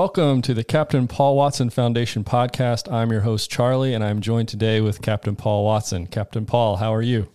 Welcome 0.00 0.40
to 0.42 0.54
the 0.54 0.64
Captain 0.64 1.06
Paul 1.06 1.36
Watson 1.36 1.68
Foundation 1.68 2.24
podcast. 2.24 2.90
I'm 2.90 3.12
your 3.12 3.20
host, 3.20 3.50
Charlie, 3.50 3.92
and 3.92 4.02
I'm 4.02 4.22
joined 4.22 4.48
today 4.48 4.80
with 4.80 5.02
Captain 5.02 5.36
Paul 5.36 5.62
Watson. 5.66 6.06
Captain 6.06 6.46
Paul, 6.46 6.76
how 6.76 6.94
are 6.94 7.02
you? 7.02 7.28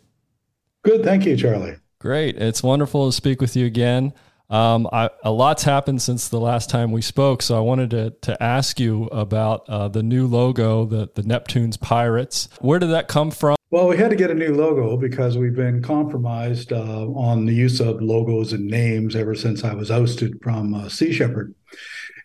Good. 0.82 1.04
Thank 1.04 1.28
you, 1.28 1.38
Charlie. 1.38 1.76
Great. 2.00 2.38
It's 2.38 2.64
wonderful 2.64 3.08
to 3.08 3.16
speak 3.16 3.40
with 3.40 3.56
you 3.56 3.68
again. 3.68 4.14
Um, 4.50 4.90
I, 4.92 5.12
a 5.24 5.30
lot's 5.30 5.62
happened 5.62 6.02
since 6.02 6.28
the 6.28 6.40
last 6.40 6.72
time 6.72 6.92
we 6.92 7.04
spoke, 7.04 7.44
so 7.44 7.56
I 7.56 7.60
wanted 7.60 7.92
to, 7.92 8.16
to 8.22 8.42
ask 8.42 8.80
you 8.80 9.04
about 9.12 9.70
uh, 9.70 9.88
the 9.88 10.02
new 10.02 10.26
logo, 10.26 10.86
the, 10.86 11.08
the 11.14 11.22
Neptune's 11.22 11.78
Pirates. 11.78 12.50
Where 12.62 12.80
did 12.80 12.90
that 12.90 13.08
come 13.08 13.30
from? 13.30 13.58
Well, 13.70 13.88
we 13.88 13.98
had 13.98 14.10
to 14.10 14.16
get 14.16 14.32
a 14.32 14.36
new 14.36 14.56
logo 14.56 14.98
because 14.98 15.38
we've 15.38 15.56
been 15.56 15.84
compromised 15.84 16.74
uh, 16.74 17.06
on 17.10 17.46
the 17.46 17.54
use 17.54 17.80
of 17.80 18.02
logos 18.02 18.54
and 18.54 18.66
names 18.66 19.16
ever 19.16 19.36
since 19.36 19.64
I 19.64 19.76
was 19.76 19.92
ousted 19.92 20.42
from 20.42 20.74
uh, 20.74 20.90
Sea 20.90 21.14
Shepherd. 21.14 21.54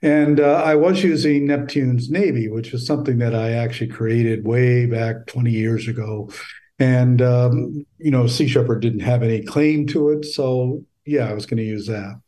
And 0.03 0.41
uh, 0.41 0.63
I 0.65 0.77
was 0.77 1.03
using 1.03 1.47
Neptune's 1.47 2.11
Navy, 2.11 2.49
which 2.49 2.73
is 2.73 2.87
something 2.87 3.19
that 3.19 3.35
I 3.35 3.53
actually 3.53 3.89
created 3.89 4.47
way 4.47 4.87
back 4.87 5.27
20 5.27 5.51
years 5.51 5.89
ago. 5.89 6.31
And, 6.79 7.21
um, 7.21 7.85
you 7.99 8.11
know, 8.11 8.27
Sea 8.27 8.49
Shepherd 8.49 8.81
didn't 8.81 9.01
have 9.01 9.23
any 9.23 9.43
claim 9.43 9.87
to 9.89 10.09
it. 10.11 10.25
So, 10.25 10.83
yeah, 11.05 11.29
I 11.29 11.35
was 11.35 11.45
going 11.45 11.59
to 11.59 11.65
use 11.65 11.87
that. 11.89 12.19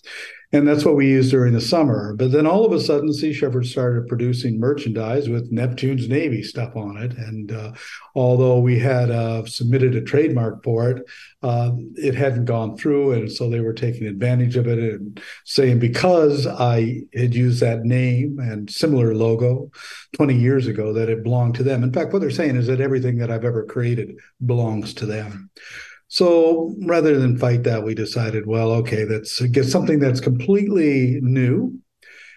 And 0.55 0.69
that's 0.69 0.85
what 0.85 0.97
we 0.97 1.09
used 1.09 1.31
during 1.31 1.55
the 1.55 1.63
summer. 1.63 2.15
But 2.15 2.31
then 2.31 2.47
all 2.47 2.67
of 2.67 2.73
a 2.73 2.81
sudden, 2.81 3.15
Sea 3.15 3.33
Shepherd 3.33 3.65
started 3.65 4.07
producing 4.07 4.61
merchandise 4.61 5.27
with 5.31 5.51
Neptune's 5.51 6.11
Navy 6.11 6.43
stuff 6.43 6.77
on 6.77 6.99
it. 6.99 7.17
And 7.17 7.51
uh, 7.51 7.73
although 8.15 8.59
we 8.59 8.79
had 8.79 9.11
uh, 9.11 9.47
submitted 9.47 9.95
a 9.95 10.03
trademark 10.03 10.63
for 10.63 10.91
it, 10.91 11.07
uh, 11.43 11.71
it 11.95 12.15
hadn't 12.15 12.45
gone 12.45 12.77
through. 12.77 13.13
And 13.13 13.33
so 13.33 13.49
they 13.49 13.61
were 13.61 13.73
taking 13.73 14.07
advantage 14.07 14.57
of 14.57 14.67
it 14.67 14.79
and 14.79 15.23
saying 15.47 15.79
because 15.79 16.47
I 16.47 17.01
had 17.15 17.35
used 17.35 17.63
that 17.63 17.85
name 17.85 18.39
and 18.39 18.71
similar 18.71 19.15
logo 19.15 19.71
20 20.17 20.37
years 20.37 20.67
ago 20.67 20.93
that 20.93 21.09
it 21.09 21.23
belonged 21.23 21.55
to 21.55 21.63
them. 21.63 21.83
In 21.83 21.95
fact, 21.95 22.13
what 22.13 22.21
they're 22.21 22.31
saying 22.31 22.57
is 22.57 22.67
that 22.67 22.81
everything 22.81 23.17
that 23.19 23.31
I've 23.31 23.47
ever 23.47 23.65
created 23.65 24.19
belongs 24.45 24.93
to 24.95 25.07
them. 25.07 25.51
So 26.13 26.75
rather 26.83 27.19
than 27.19 27.39
fight 27.39 27.63
that, 27.63 27.85
we 27.85 27.95
decided, 27.95 28.47
well, 28.47 28.71
okay, 28.73 29.07
let's 29.07 29.41
get 29.41 29.65
something 29.65 29.99
that's 29.99 30.21
completely 30.21 31.19
new 31.23 31.81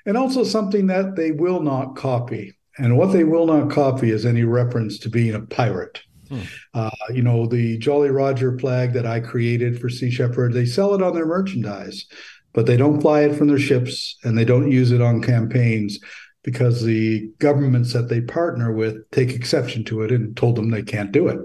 and 0.06 0.16
also 0.16 0.46
something 0.46 0.88
that 0.88 1.18
they 1.18 1.32
will 1.32 1.62
not 1.62 1.98
copy. 1.98 2.58
And 2.78 2.98
what 2.98 3.12
they 3.12 3.26
will 3.26 3.46
not 3.46 3.70
copy 3.70 4.12
is 4.12 4.26
any 4.26 4.46
reference 4.46 4.98
to 5.00 5.10
being 5.10 5.36
a 5.36 5.42
pirate. 5.42 6.02
Hmm. 6.30 6.42
Uh, 6.74 6.90
you 7.14 7.22
know, 7.22 7.48
the 7.48 7.78
Jolly 7.78 8.12
Roger 8.12 8.58
flag 8.58 8.94
that 8.94 9.06
I 9.06 9.20
created 9.20 9.82
for 9.82 9.90
Sea 9.90 10.10
Shepherd, 10.10 10.54
they 10.54 10.66
sell 10.66 10.96
it 10.96 11.04
on 11.04 11.14
their 11.14 11.26
merchandise, 11.26 12.06
but 12.54 12.68
they 12.68 12.78
don't 12.78 13.02
fly 13.02 13.24
it 13.24 13.36
from 13.36 13.50
their 13.50 13.60
ships 13.60 14.18
and 14.24 14.38
they 14.38 14.46
don't 14.46 14.72
use 14.72 14.94
it 14.94 15.02
on 15.02 15.22
campaigns 15.22 16.00
because 16.44 16.82
the 16.82 17.30
governments 17.40 17.92
that 17.92 18.08
they 18.08 18.22
partner 18.22 18.72
with 18.72 19.12
take 19.12 19.32
exception 19.32 19.84
to 19.84 20.02
it 20.04 20.14
and 20.14 20.38
told 20.38 20.56
them 20.56 20.70
they 20.70 20.82
can't 20.82 21.12
do 21.12 21.28
it. 21.28 21.40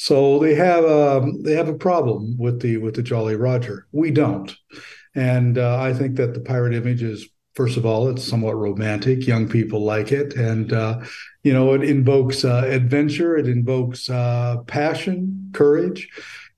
So 0.00 0.38
they 0.38 0.54
have 0.54 0.84
a 0.84 1.18
um, 1.18 1.42
they 1.42 1.54
have 1.54 1.68
a 1.68 1.74
problem 1.74 2.38
with 2.38 2.60
the 2.62 2.76
with 2.76 2.94
the 2.94 3.02
Jolly 3.02 3.34
Roger. 3.34 3.88
We 3.90 4.12
don't, 4.12 4.54
and 5.16 5.58
uh, 5.58 5.80
I 5.80 5.92
think 5.92 6.14
that 6.16 6.34
the 6.34 6.40
pirate 6.40 6.72
image 6.72 7.02
is 7.02 7.28
first 7.54 7.76
of 7.76 7.84
all 7.84 8.08
it's 8.08 8.22
somewhat 8.22 8.54
romantic. 8.54 9.26
Young 9.26 9.48
people 9.48 9.84
like 9.84 10.12
it, 10.12 10.34
and 10.34 10.72
uh, 10.72 11.00
you 11.42 11.52
know 11.52 11.74
it 11.74 11.82
invokes 11.82 12.44
uh, 12.44 12.62
adventure, 12.66 13.36
it 13.36 13.48
invokes 13.48 14.08
uh, 14.08 14.58
passion, 14.68 15.50
courage, 15.52 16.08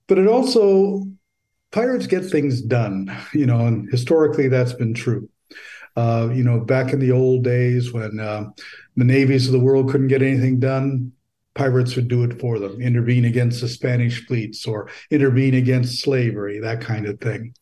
but 0.07 0.19
it 0.19 0.27
also 0.27 1.07
pirates 1.73 2.07
get 2.07 2.27
things 2.27 2.61
done. 2.61 3.11
You 3.33 3.47
know, 3.47 3.67
and 3.67 3.91
historically 3.91 4.49
that's 4.49 4.75
been 4.75 4.93
true. 4.93 5.31
Uh, 5.97 6.29
you 6.31 6.45
know, 6.45 6.61
back 6.61 6.93
in 6.93 7.01
the 7.01 7.13
old 7.13 7.43
days 7.43 7.91
when 7.91 8.21
uh, 8.21 8.45
the 8.97 9.05
navies 9.05 9.47
of 9.47 9.53
the 9.53 9.59
world 9.59 9.91
couldn't 9.91 10.09
get 10.09 10.21
anything 10.21 10.61
done, 10.61 11.13
pirates 11.55 11.97
would 11.97 12.09
do 12.09 12.23
it 12.25 12.41
for 12.41 12.59
them, 12.59 12.81
intervene 12.81 13.25
against 13.25 13.61
the 13.61 13.69
Spanish 13.69 14.27
fleets 14.27 14.67
or 14.67 14.89
intervene 15.11 15.55
against 15.55 16.01
slavery, 16.03 16.61
that 16.61 16.81
kind 16.81 17.07
of 17.07 17.21
thing. 17.21 17.55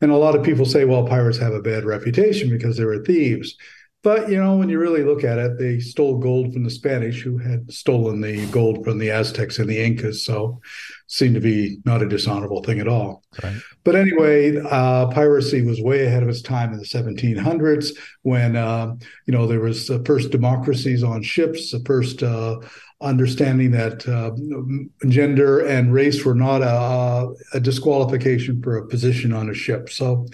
And 0.00 0.10
a 0.10 0.16
lot 0.16 0.34
of 0.34 0.44
people 0.44 0.64
say, 0.64 0.84
well, 0.84 1.06
pirates 1.06 1.38
have 1.38 1.52
a 1.52 1.62
bad 1.62 1.84
reputation 1.84 2.50
because 2.50 2.76
they 2.76 2.84
were 2.84 3.04
thieves. 3.04 3.56
But 4.02 4.28
you 4.28 4.36
know, 4.36 4.58
when 4.58 4.68
you 4.68 4.78
really 4.78 5.02
look 5.02 5.24
at 5.24 5.38
it, 5.38 5.58
they 5.58 5.80
stole 5.80 6.18
gold 6.18 6.52
from 6.52 6.62
the 6.62 6.70
Spanish, 6.70 7.22
who 7.22 7.38
had 7.38 7.72
stolen 7.72 8.20
the 8.20 8.44
gold 8.48 8.84
from 8.84 8.98
the 8.98 9.10
Aztecs 9.10 9.58
and 9.58 9.68
the 9.68 9.82
Incas. 9.82 10.26
So, 10.26 10.60
seemed 11.06 11.34
to 11.34 11.40
be 11.40 11.78
not 11.84 12.02
a 12.02 12.08
dishonorable 12.08 12.62
thing 12.62 12.80
at 12.80 12.88
all. 12.88 13.22
Right. 13.42 13.56
But 13.84 13.96
anyway, 13.96 14.56
uh, 14.58 15.08
piracy 15.08 15.62
was 15.62 15.80
way 15.80 16.06
ahead 16.06 16.22
of 16.22 16.28
its 16.28 16.42
time 16.42 16.72
in 16.72 16.78
the 16.78 16.84
1700s, 16.84 17.90
when 18.22 18.56
uh, 18.56 18.94
you 19.26 19.32
know 19.32 19.46
there 19.46 19.60
was 19.60 19.86
the 19.86 20.02
first 20.04 20.30
democracies 20.30 21.02
on 21.02 21.22
ships, 21.22 21.70
the 21.70 21.80
first 21.80 22.22
uh, 22.22 22.58
understanding 23.00 23.70
that 23.72 24.08
uh, 24.08 24.30
gender 25.08 25.60
and 25.60 25.92
race 25.92 26.24
were 26.24 26.34
not 26.34 26.62
a, 26.62 27.28
a, 27.52 27.60
disqualification 27.60 28.62
for 28.62 28.76
a 28.76 28.86
position 28.86 29.32
on 29.32 29.50
a 29.50 29.54
ship. 29.54 29.90
So, 29.90 30.26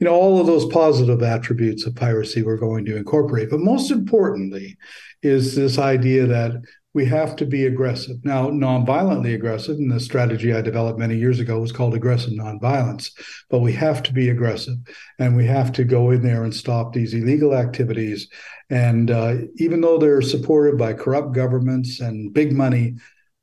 you 0.00 0.06
know, 0.06 0.14
all 0.14 0.40
of 0.40 0.46
those 0.46 0.64
positive 0.66 1.22
attributes 1.22 1.86
of 1.86 1.94
piracy 1.94 2.42
we're 2.42 2.56
going 2.56 2.84
to 2.86 2.96
incorporate. 2.96 3.50
But 3.50 3.60
most 3.60 3.90
importantly, 3.90 4.76
is 5.22 5.54
this 5.54 5.78
idea 5.78 6.26
that 6.26 6.62
we 6.94 7.04
have 7.06 7.34
to 7.36 7.44
be 7.44 7.66
aggressive. 7.66 8.24
Now, 8.24 8.48
non-violently 8.50 9.34
aggressive, 9.34 9.76
and 9.78 9.90
the 9.90 9.98
strategy 9.98 10.54
I 10.54 10.60
developed 10.60 10.98
many 10.98 11.16
years 11.16 11.40
ago 11.40 11.58
was 11.58 11.72
called 11.72 11.94
aggressive 11.94 12.32
nonviolence. 12.32 13.10
But 13.50 13.58
we 13.58 13.72
have 13.72 14.02
to 14.04 14.12
be 14.12 14.30
aggressive, 14.30 14.76
and 15.18 15.36
we 15.36 15.44
have 15.46 15.72
to 15.72 15.84
go 15.84 16.12
in 16.12 16.22
there 16.22 16.44
and 16.44 16.54
stop 16.54 16.92
these 16.92 17.12
illegal 17.12 17.54
activities. 17.54 18.28
And 18.70 19.10
uh, 19.10 19.34
even 19.56 19.80
though 19.80 19.98
they're 19.98 20.22
supported 20.22 20.78
by 20.78 20.92
corrupt 20.92 21.34
governments 21.34 21.98
and 22.00 22.32
big 22.32 22.52
money, 22.52 22.94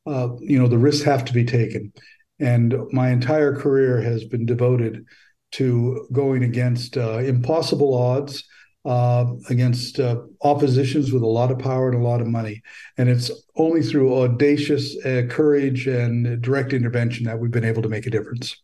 uh, 0.08 0.30
you 0.40 0.58
know 0.58 0.68
the 0.68 0.78
risks 0.78 1.04
have 1.04 1.26
to 1.26 1.34
be 1.34 1.44
taken. 1.44 1.92
And 2.40 2.74
my 2.92 3.10
entire 3.10 3.56
career 3.56 4.02
has 4.02 4.24
been 4.24 4.46
devoted 4.46 5.06
to 5.52 6.08
going 6.14 6.44
against 6.44 6.98
uh, 6.98 7.18
impossible 7.18 7.94
odds 7.94 8.46
uh, 8.86 9.26
against 9.50 10.00
uh, 10.00 10.22
oppositions 10.42 11.12
with 11.12 11.22
a 11.22 11.28
lot 11.28 11.52
of 11.52 11.60
power 11.60 11.90
and 11.90 12.02
a 12.02 12.04
lot 12.04 12.22
of 12.22 12.28
money. 12.28 12.62
And 12.98 13.10
it's 13.10 13.30
only 13.56 13.82
through 13.82 14.22
audacious 14.24 14.98
uh, 15.06 15.24
courage 15.30 15.88
and 15.88 16.42
direct 16.42 16.74
intervention 16.74 17.26
that 17.26 17.40
we've 17.40 17.52
been 17.52 17.66
able 17.66 17.84
to 17.84 17.90
make 17.90 18.08
a 18.08 18.10
difference. 18.10 18.56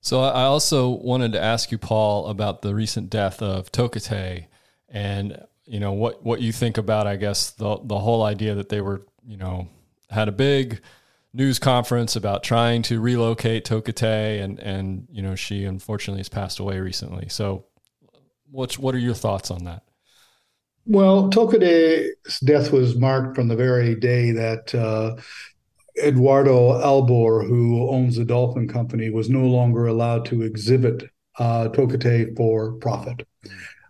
So 0.00 0.20
I 0.20 0.42
also 0.42 0.90
wanted 0.90 1.32
to 1.32 1.40
ask 1.40 1.70
you, 1.70 1.78
Paul, 1.78 2.26
about 2.26 2.62
the 2.62 2.74
recent 2.74 3.08
death 3.08 3.40
of 3.40 3.70
Tokitae 3.70 4.46
and 4.88 5.40
you 5.64 5.78
know 5.80 5.92
what 5.92 6.24
what 6.24 6.40
you 6.40 6.52
think 6.52 6.76
about, 6.76 7.06
I 7.06 7.16
guess, 7.16 7.50
the 7.50 7.78
the 7.84 8.00
whole 8.00 8.24
idea 8.24 8.54
that 8.56 8.68
they 8.68 8.80
were, 8.80 9.06
you 9.24 9.36
know, 9.36 9.68
had 10.10 10.28
a 10.28 10.32
big 10.32 10.80
news 11.32 11.58
conference 11.58 12.14
about 12.16 12.42
trying 12.42 12.82
to 12.82 13.00
relocate 13.00 13.64
Tokitae 13.64 14.42
and 14.42 14.58
and 14.58 15.06
you 15.10 15.22
know 15.22 15.36
she 15.36 15.64
unfortunately 15.64 16.18
has 16.18 16.28
passed 16.28 16.58
away 16.58 16.80
recently. 16.80 17.28
So 17.28 17.64
What's 18.52 18.78
what 18.78 18.94
are 18.94 18.98
your 18.98 19.14
thoughts 19.14 19.50
on 19.50 19.64
that? 19.64 19.82
Well, 20.84 21.30
Tokitae's 21.30 22.38
death 22.40 22.70
was 22.70 22.96
marked 22.96 23.34
from 23.34 23.48
the 23.48 23.56
very 23.56 23.94
day 23.94 24.32
that 24.32 24.74
uh, 24.74 25.16
Eduardo 26.02 26.72
Albor, 26.80 27.48
who 27.48 27.88
owns 27.88 28.16
the 28.16 28.24
Dolphin 28.24 28.68
Company, 28.68 29.08
was 29.08 29.30
no 29.30 29.46
longer 29.46 29.86
allowed 29.86 30.26
to 30.26 30.42
exhibit 30.42 31.04
uh, 31.38 31.68
Toketay 31.68 32.36
for 32.36 32.72
profit. 32.74 33.26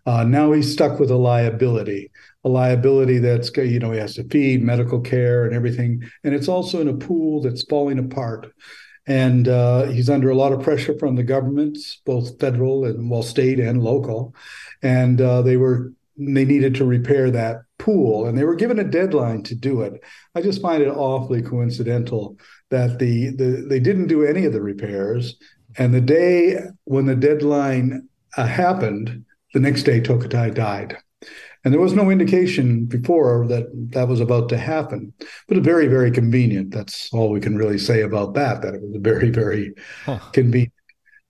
Uh, 0.06 0.22
now 0.22 0.52
he's 0.52 0.72
stuck 0.72 1.00
with 1.00 1.10
a 1.10 1.16
liability, 1.16 2.10
a 2.44 2.48
liability 2.48 3.18
that's 3.18 3.50
you 3.56 3.80
know 3.80 3.90
he 3.90 3.98
has 3.98 4.14
to 4.14 4.24
feed 4.28 4.62
medical 4.62 5.00
care 5.00 5.44
and 5.44 5.54
everything, 5.54 6.02
and 6.22 6.34
it's 6.34 6.48
also 6.48 6.80
in 6.80 6.88
a 6.88 6.94
pool 6.94 7.40
that's 7.40 7.64
falling 7.64 7.98
apart 7.98 8.52
and 9.06 9.48
uh, 9.48 9.84
he's 9.84 10.08
under 10.08 10.30
a 10.30 10.36
lot 10.36 10.52
of 10.52 10.62
pressure 10.62 10.96
from 10.98 11.16
the 11.16 11.22
governments, 11.22 12.00
both 12.04 12.38
federal 12.38 12.84
and 12.84 13.10
well, 13.10 13.22
state 13.22 13.58
and 13.58 13.82
local. 13.82 14.34
And 14.82 15.20
uh, 15.20 15.42
they 15.42 15.56
were 15.56 15.92
they 16.18 16.44
needed 16.44 16.74
to 16.76 16.84
repair 16.84 17.30
that 17.30 17.62
pool, 17.78 18.26
and 18.26 18.36
they 18.36 18.44
were 18.44 18.54
given 18.54 18.78
a 18.78 18.84
deadline 18.84 19.42
to 19.44 19.54
do 19.54 19.82
it. 19.82 20.00
I 20.34 20.42
just 20.42 20.62
find 20.62 20.82
it 20.82 20.88
awfully 20.88 21.42
coincidental 21.42 22.36
that 22.70 22.98
the, 22.98 23.30
the 23.30 23.66
they 23.68 23.80
didn't 23.80 24.06
do 24.08 24.24
any 24.24 24.44
of 24.44 24.52
the 24.52 24.62
repairs, 24.62 25.36
and 25.78 25.92
the 25.92 26.00
day 26.00 26.60
when 26.84 27.06
the 27.06 27.16
deadline 27.16 28.08
uh, 28.36 28.46
happened, 28.46 29.24
the 29.52 29.60
next 29.60 29.82
day 29.82 30.00
Tokitae 30.00 30.54
died. 30.54 30.96
And 31.64 31.72
there 31.72 31.80
was 31.80 31.94
no 31.94 32.10
indication 32.10 32.86
before 32.86 33.46
that 33.46 33.68
that 33.92 34.08
was 34.08 34.20
about 34.20 34.48
to 34.48 34.58
happen. 34.58 35.12
But 35.46 35.58
it's 35.58 35.64
very, 35.64 35.86
very 35.86 36.10
convenient. 36.10 36.72
That's 36.72 37.12
all 37.12 37.30
we 37.30 37.40
can 37.40 37.56
really 37.56 37.78
say 37.78 38.02
about 38.02 38.34
that, 38.34 38.62
that 38.62 38.74
it 38.74 38.82
was 38.82 38.96
very, 39.00 39.30
very 39.30 39.74
huh. 40.04 40.18
convenient. 40.32 40.72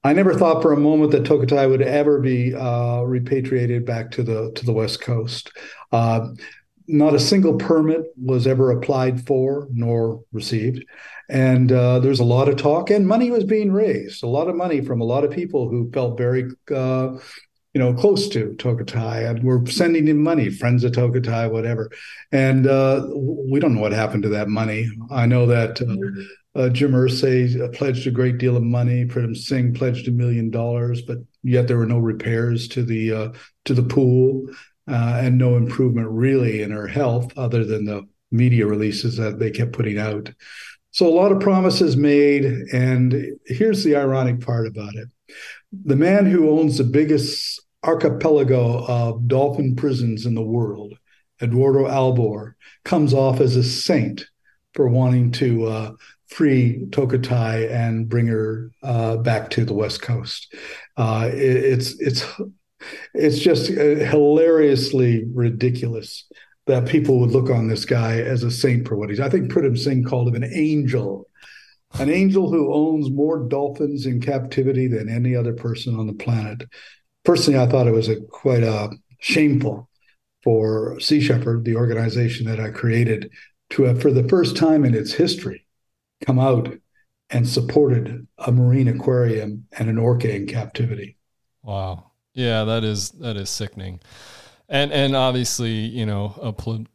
I 0.04 0.12
never 0.12 0.34
thought 0.34 0.62
for 0.62 0.72
a 0.72 0.80
moment 0.80 1.12
that 1.12 1.22
Tokitae 1.22 1.70
would 1.70 1.82
ever 1.82 2.18
be 2.18 2.54
uh, 2.54 3.02
repatriated 3.02 3.86
back 3.86 4.10
to 4.12 4.22
the 4.22 4.50
to 4.56 4.66
the 4.66 4.72
West 4.72 5.00
Coast. 5.00 5.52
Uh, 5.92 6.28
not 6.88 7.14
a 7.14 7.20
single 7.20 7.56
permit 7.56 8.02
was 8.16 8.46
ever 8.46 8.72
applied 8.72 9.24
for 9.26 9.68
nor 9.70 10.24
received. 10.32 10.84
And 11.28 11.70
uh, 11.70 12.00
there's 12.00 12.20
a 12.20 12.24
lot 12.24 12.48
of 12.48 12.56
talk, 12.56 12.90
and 12.90 13.06
money 13.06 13.30
was 13.30 13.44
being 13.44 13.72
raised. 13.72 14.22
A 14.22 14.26
lot 14.26 14.48
of 14.48 14.56
money 14.56 14.80
from 14.80 15.00
a 15.00 15.04
lot 15.04 15.24
of 15.24 15.30
people 15.30 15.68
who 15.68 15.90
felt 15.92 16.18
very 16.18 16.50
uh, 16.74 17.16
you 17.74 17.78
know, 17.78 17.94
close 17.94 18.28
to 18.28 18.54
Tokitae, 18.58 19.28
and 19.28 19.42
we're 19.42 19.64
sending 19.66 20.06
him 20.06 20.22
money, 20.22 20.50
friends 20.50 20.84
of 20.84 20.92
Tokitae, 20.92 21.50
whatever. 21.50 21.90
And 22.30 22.66
uh, 22.66 23.06
we 23.14 23.60
don't 23.60 23.74
know 23.74 23.80
what 23.80 23.92
happened 23.92 24.24
to 24.24 24.28
that 24.30 24.48
money. 24.48 24.90
I 25.10 25.24
know 25.26 25.46
that 25.46 25.80
uh, 25.80 26.60
uh, 26.60 26.68
Jim 26.68 26.92
Irsay 26.92 27.72
pledged 27.74 28.06
a 28.06 28.10
great 28.10 28.36
deal 28.36 28.56
of 28.56 28.62
money. 28.62 29.06
Pritam 29.06 29.36
Singh 29.36 29.72
pledged 29.72 30.06
a 30.06 30.10
million 30.10 30.50
dollars, 30.50 31.00
but 31.00 31.18
yet 31.42 31.66
there 31.66 31.78
were 31.78 31.86
no 31.86 31.98
repairs 31.98 32.68
to 32.68 32.82
the 32.82 33.12
uh, 33.12 33.28
to 33.64 33.74
the 33.74 33.82
pool 33.82 34.46
uh, 34.86 35.20
and 35.22 35.38
no 35.38 35.56
improvement 35.56 36.08
really 36.10 36.60
in 36.60 36.70
her 36.70 36.86
health, 36.86 37.32
other 37.38 37.64
than 37.64 37.86
the 37.86 38.06
media 38.30 38.66
releases 38.66 39.16
that 39.16 39.38
they 39.38 39.50
kept 39.50 39.72
putting 39.72 39.98
out. 39.98 40.30
So 40.90 41.06
a 41.06 41.08
lot 41.08 41.32
of 41.32 41.40
promises 41.40 41.96
made, 41.96 42.44
and 42.44 43.14
here's 43.46 43.82
the 43.82 43.96
ironic 43.96 44.40
part 44.40 44.66
about 44.66 44.94
it 44.94 45.08
the 45.72 45.96
man 45.96 46.26
who 46.26 46.50
owns 46.50 46.78
the 46.78 46.84
biggest 46.84 47.60
archipelago 47.84 48.84
of 48.86 49.26
dolphin 49.26 49.74
prisons 49.74 50.26
in 50.26 50.34
the 50.34 50.42
world, 50.42 50.94
Eduardo 51.40 51.86
Albor, 51.86 52.54
comes 52.84 53.12
off 53.12 53.40
as 53.40 53.56
a 53.56 53.64
saint 53.64 54.26
for 54.74 54.88
wanting 54.88 55.32
to 55.32 55.66
uh, 55.66 55.92
free 56.28 56.86
Tokitae 56.90 57.70
and 57.70 58.08
bring 58.08 58.26
her 58.26 58.70
uh, 58.82 59.16
back 59.18 59.50
to 59.50 59.64
the 59.64 59.74
West 59.74 60.02
Coast. 60.02 60.54
Uh, 60.96 61.28
it, 61.32 61.36
it's 61.38 62.00
it's 62.00 62.24
it's 63.14 63.38
just 63.38 63.70
uh, 63.70 64.04
hilariously 64.06 65.24
ridiculous 65.32 66.26
that 66.66 66.88
people 66.88 67.18
would 67.20 67.30
look 67.30 67.50
on 67.50 67.68
this 67.68 67.84
guy 67.84 68.20
as 68.20 68.42
a 68.42 68.50
saint 68.50 68.86
for 68.86 68.96
what 68.96 69.10
he's. 69.10 69.20
I 69.20 69.28
think 69.28 69.50
Pritam 69.50 69.76
Singh 69.76 70.04
called 70.04 70.28
him 70.28 70.42
an 70.42 70.50
angel 70.54 71.28
an 71.94 72.10
angel 72.10 72.50
who 72.50 72.72
owns 72.72 73.10
more 73.10 73.48
dolphins 73.48 74.06
in 74.06 74.20
captivity 74.20 74.86
than 74.86 75.08
any 75.08 75.36
other 75.36 75.52
person 75.52 75.98
on 75.98 76.06
the 76.06 76.14
planet. 76.14 76.68
Personally, 77.24 77.58
I 77.58 77.66
thought 77.66 77.86
it 77.86 77.92
was 77.92 78.08
a 78.08 78.20
quite 78.20 78.62
uh, 78.62 78.88
shameful 79.20 79.88
for 80.42 80.98
Sea 80.98 81.20
Shepherd, 81.20 81.64
the 81.64 81.76
organization 81.76 82.46
that 82.46 82.58
I 82.58 82.70
created, 82.70 83.30
to 83.70 83.84
have, 83.84 84.02
for 84.02 84.10
the 84.10 84.28
first 84.28 84.56
time 84.56 84.84
in 84.84 84.94
its 84.94 85.12
history, 85.12 85.66
come 86.26 86.38
out 86.38 86.74
and 87.30 87.48
supported 87.48 88.26
a 88.38 88.52
marine 88.52 88.88
aquarium 88.88 89.66
and 89.78 89.88
an 89.88 89.98
orca 89.98 90.34
in 90.34 90.46
captivity. 90.46 91.16
Wow. 91.62 92.12
Yeah, 92.34 92.64
that 92.64 92.82
is 92.82 93.10
that 93.10 93.36
is 93.36 93.50
sickening, 93.50 94.00
and 94.68 94.90
and 94.90 95.14
obviously 95.14 95.72
you 95.72 96.06
know 96.06 96.34
a 96.40 96.52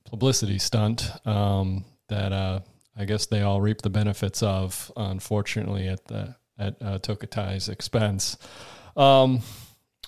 publicity 0.09 0.57
stunt 0.57 1.11
um, 1.27 1.85
that 2.09 2.33
uh, 2.33 2.61
I 2.97 3.05
guess 3.05 3.25
they 3.27 3.41
all 3.41 3.61
reap 3.61 3.81
the 3.81 3.89
benefits 3.89 4.41
of, 4.41 4.91
unfortunately, 4.97 5.88
at 5.88 6.05
the 6.05 6.35
at 6.59 6.75
uh, 6.81 6.97
Tokitae's 6.97 7.69
expense. 7.69 8.38
Um, 8.95 9.41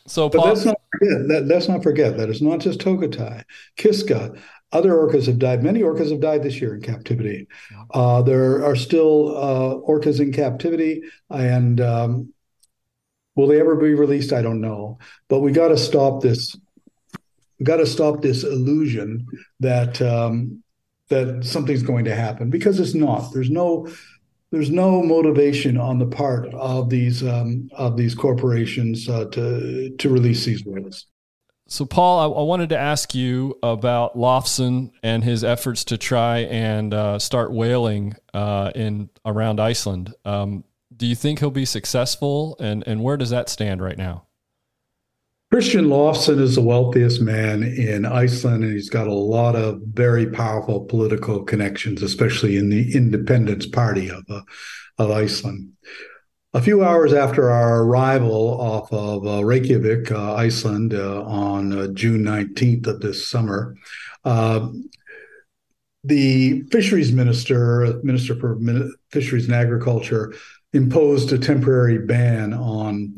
so, 0.08 0.30
but 0.30 0.46
let's 0.46 0.66
not 0.66 0.80
forget 0.92 1.28
that. 1.28 1.46
Let's 1.46 1.68
not 1.68 1.84
forget 1.84 2.18
that 2.18 2.30
it's 2.30 2.42
not 2.42 2.60
just 2.60 2.80
Tokitae, 2.80 3.44
Kiska. 3.78 4.34
Other 4.72 4.92
orcas 4.92 5.26
have 5.26 5.40
died. 5.40 5.64
Many 5.64 5.82
orcas 5.82 6.12
have 6.12 6.20
died 6.20 6.44
this 6.44 6.62
year 6.62 6.76
in 6.76 6.82
captivity. 6.82 7.48
Uh, 7.92 8.22
there 8.22 8.64
are 8.64 8.76
still 8.76 9.36
uh, 9.36 9.76
orcas 9.88 10.20
in 10.20 10.32
captivity, 10.32 11.04
and 11.30 11.82
um, 11.82 12.34
will 13.36 13.48
they 13.48 13.60
ever 13.60 13.76
be 13.76 13.94
released? 13.94 14.34
I 14.34 14.42
don't 14.42 14.62
know. 14.62 15.00
But 15.28 15.40
we 15.40 15.52
got 15.52 15.70
to 15.70 15.78
stop 15.78 16.22
this. 16.22 16.56
We 17.60 17.66
got 17.66 17.78
to 17.78 17.86
stop 17.86 18.22
this 18.22 18.44
illusion 18.44 19.28
that 19.60 20.02
um, 20.02 20.64
that 21.10 21.44
something's 21.44 21.84
going 21.84 22.06
to 22.06 22.16
happen 22.16 22.50
because 22.50 22.80
it's 22.80 22.96
not. 22.96 23.34
There's 23.34 23.50
no 23.50 23.88
there's 24.52 24.72
no 24.72 25.04
motivation 25.04 25.78
on 25.78 26.00
the 26.00 26.08
part 26.08 26.52
of 26.54 26.90
these 26.90 27.24
um, 27.24 27.70
of 27.74 27.98
these 27.98 28.16
corporations 28.16 29.08
uh, 29.08 29.26
to 29.26 29.90
to 29.98 30.10
release 30.10 30.46
these 30.46 30.66
whales. 30.66 31.06
So, 31.68 31.86
Paul, 31.86 32.20
I, 32.20 32.40
I, 32.40 32.44
wanted 32.44 32.70
to 32.70 32.78
ask 32.80 33.14
you 33.14 33.60
about 33.62 34.18
Loftsson 34.18 34.90
and 35.04 35.24
his 35.24 35.44
efforts 35.44 35.84
to 35.86 36.00
try 36.00 36.40
and 36.40 36.92
uh, 36.96 37.20
start 37.20 37.52
whaling 37.52 38.16
uh, 38.34 38.72
in 38.74 39.12
around 39.24 39.60
Iceland. 39.60 40.16
Um, 40.26 40.64
do 40.96 41.06
you 41.06 41.14
think 41.14 41.40
he'll 41.40 41.52
be 41.52 41.66
successful, 41.66 42.58
and 42.60 42.84
and 42.88 43.04
where 43.04 43.18
does 43.18 43.30
that 43.30 43.50
stand 43.50 43.84
right 43.84 43.98
now? 43.98 44.26
Christian 45.60 45.88
Loftsson 45.88 46.40
is 46.40 46.56
the 46.56 46.62
wealthiest 46.62 47.20
man 47.20 47.64
in 47.64 48.06
Iceland, 48.06 48.64
and 48.64 48.72
he's 48.72 48.90
got 48.90 49.08
a 49.08 49.14
lot 49.14 49.58
of 49.58 49.82
very 49.88 50.26
powerful 50.26 50.86
political 50.86 51.44
connections, 51.44 52.02
especially 52.02 52.56
in 52.56 52.70
the 52.70 52.96
Independence 52.96 53.68
Party 53.68 54.10
of, 54.10 54.24
uh, 54.30 54.40
of 54.98 55.12
Iceland. 55.12 55.74
A 56.54 56.62
few 56.62 56.82
hours 56.82 57.12
after 57.12 57.50
our 57.50 57.84
arrival 57.84 58.62
off 58.62 58.90
of 58.94 59.28
uh, 59.28 59.44
Reykjavik, 59.44 60.10
uh, 60.14 60.36
Iceland, 60.36 60.94
uh, 60.94 61.24
on 61.24 61.78
uh, 61.78 61.88
June 61.88 62.24
19th 62.24 62.88
of 62.88 63.02
this 63.02 63.28
summer, 63.28 63.76
uh, 64.24 64.70
the 66.06 66.62
fisheries 66.72 67.12
minister, 67.12 68.00
Minister 68.02 68.34
for 68.34 68.58
Fisheries 69.12 69.48
and 69.48 69.56
Agriculture, 69.56 70.34
imposed 70.72 71.34
a 71.34 71.38
temporary 71.38 71.98
ban 71.98 72.54
on 72.54 73.18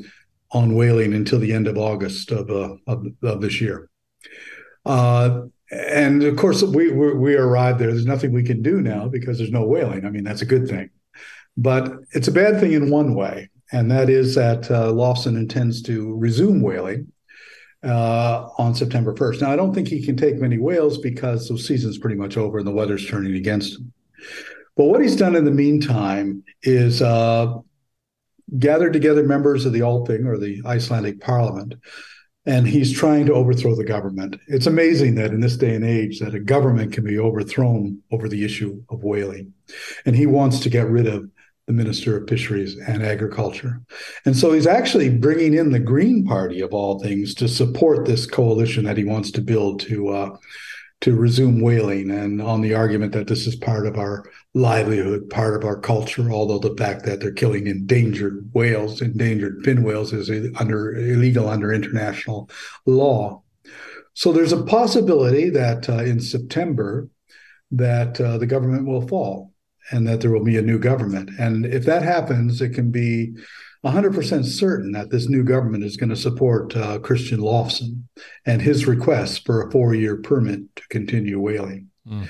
on 0.52 0.76
whaling 0.76 1.14
until 1.14 1.40
the 1.40 1.54
end 1.54 1.68
of 1.68 1.78
August 1.78 2.32
of 2.32 2.50
uh, 2.50 2.76
of, 2.88 3.06
of, 3.24 3.42
this 3.42 3.62
year. 3.62 3.90
Uh, 4.86 5.44
and 5.72 6.24
of 6.24 6.36
course, 6.36 6.62
we, 6.64 6.92
we, 6.92 7.14
we 7.14 7.36
arrived 7.36 7.80
there. 7.80 7.92
There's 7.92 8.06
nothing 8.06 8.34
we 8.34 8.44
can 8.44 8.62
do 8.62 8.82
now 8.82 9.08
because 9.08 9.38
there's 9.38 9.52
no 9.52 9.64
whaling. 9.64 10.06
I 10.06 10.10
mean, 10.10 10.24
that's 10.24 10.42
a 10.42 10.46
good 10.46 10.68
thing, 10.68 10.90
but 11.56 11.94
it's 12.12 12.28
a 12.28 12.34
bad 12.34 12.60
thing 12.60 12.74
in 12.74 12.90
one 12.90 13.16
way, 13.16 13.50
and 13.72 13.90
that 13.92 14.10
is 14.10 14.36
that 14.36 14.70
uh, 14.70 14.92
Loftsson 14.92 15.38
intends 15.38 15.82
to 15.84 16.16
resume 16.18 16.62
whaling 16.62 17.12
uh, 17.84 18.50
on 18.58 18.76
September 18.76 19.14
1st. 19.14 19.42
Now, 19.42 19.52
I 19.52 19.56
don't 19.56 19.74
think 19.74 19.88
he 19.88 20.06
can 20.06 20.16
take 20.16 20.36
many 20.36 20.58
whales 20.58 20.98
because 20.98 21.48
the 21.48 21.58
season's 21.58 21.98
pretty 21.98 22.16
much 22.16 22.38
over 22.38 22.58
and 22.60 22.68
the 22.68 22.72
weather's 22.72 23.08
turning 23.08 23.36
against 23.36 23.78
him. 23.78 23.94
But 24.78 24.86
what 24.86 25.02
he's 25.02 25.16
done 25.16 25.36
in 25.36 25.46
the 25.46 25.52
meantime 25.52 26.44
is 26.64 27.02
uh, 27.02 27.56
gathered 28.60 28.94
together 28.94 29.24
members 29.24 29.66
of 29.66 29.74
the 29.74 29.82
Althing 29.82 30.26
or 30.26 30.38
the 30.38 30.62
Icelandic 30.66 31.22
parliament, 31.22 31.76
and 32.46 32.68
he's 32.68 32.92
trying 32.92 33.26
to 33.28 33.34
overthrow 33.34 33.76
the 33.76 33.84
government. 33.84 34.38
It's 34.48 34.66
amazing 34.68 35.16
that 35.16 35.32
in 35.32 35.42
this 35.42 35.58
day 35.58 35.76
and 35.76 35.86
age 35.86 36.20
that 36.20 36.34
a 36.34 36.40
government 36.40 36.94
can 36.94 37.04
be 37.04 37.20
overthrown 37.20 38.02
over 38.12 38.28
the 38.28 38.44
issue 38.44 38.84
of 38.90 39.04
whaling. 39.04 39.54
And 40.06 40.16
he 40.16 40.26
wants 40.26 40.60
to 40.62 40.70
get 40.70 40.90
rid 40.90 41.08
of 41.08 41.30
the 41.68 41.74
Minister 41.74 42.18
of 42.18 42.28
Fisheries 42.28 42.78
and 42.78 43.04
Agriculture. 43.04 43.82
And 44.26 44.36
so 44.36 44.52
he's 44.52 44.68
actually 44.68 45.10
bringing 45.10 45.54
in 45.54 45.72
the 45.72 45.80
Green 45.80 46.26
Party 46.26 46.62
of 46.62 46.74
all 46.74 47.00
things 47.00 47.36
to 47.36 47.48
support 47.48 48.06
this 48.06 48.26
coalition 48.26 48.86
that 48.86 48.98
he 48.98 49.04
wants 49.04 49.32
to 49.32 49.42
build 49.42 49.80
to 49.82 50.10
uh, 50.10 50.38
to 51.02 51.16
resume 51.16 51.62
whaling 51.62 52.12
and 52.12 52.42
on 52.42 52.62
the 52.62 52.76
argument 52.76 53.12
that 53.12 53.28
this 53.28 53.48
is 53.48 53.56
part 53.56 53.88
of 53.88 53.98
our 53.98 54.24
livelihood, 54.54 55.30
part 55.30 55.56
of 55.56 55.66
our 55.66 55.80
culture, 55.80 56.32
although 56.32 56.60
the 56.60 56.76
fact 56.76 57.06
that 57.06 57.20
they're 57.20 57.32
killing 57.32 57.66
endangered 57.68 58.50
whales, 58.54 59.02
endangered 59.02 59.64
fin 59.64 59.84
whales 59.84 60.14
is 60.14 60.30
under 60.58 60.94
illegal 60.96 61.50
under 61.50 61.74
international 61.74 62.50
law. 62.86 63.42
So 64.14 64.32
there's 64.32 64.52
a 64.54 64.64
possibility 64.64 65.50
that 65.50 65.90
uh, 65.90 66.04
in 66.04 66.20
September 66.20 67.10
that 67.72 68.20
uh, 68.22 68.38
the 68.38 68.46
government 68.46 68.86
will 68.86 69.08
fall 69.08 69.54
and 69.92 70.08
that 70.08 70.22
there 70.22 70.32
will 70.32 70.44
be 70.44 70.58
a 70.58 70.62
new 70.62 70.78
government. 70.78 71.32
And 71.40 71.66
if 71.66 71.86
that 71.86 72.04
happens, 72.04 72.62
it 72.62 72.72
can 72.72 72.92
be 72.92 73.34
100% 73.84 74.46
certain 74.46 74.92
that 74.92 75.10
this 75.10 75.28
new 75.28 75.44
government 75.44 75.84
is 75.84 75.98
going 75.98 76.10
to 76.10 76.16
support 76.16 76.76
uh, 76.76 77.00
Christian 77.00 77.40
Loftsson 77.40 78.04
and 78.46 78.62
his 78.62 78.86
request 78.86 79.46
for 79.46 79.64
a 79.64 79.72
four 79.72 79.96
year 79.96 80.18
permit 80.18 80.62
to 80.76 80.84
continue 80.90 81.40
whaling. 81.40 81.88
Mm. 82.08 82.30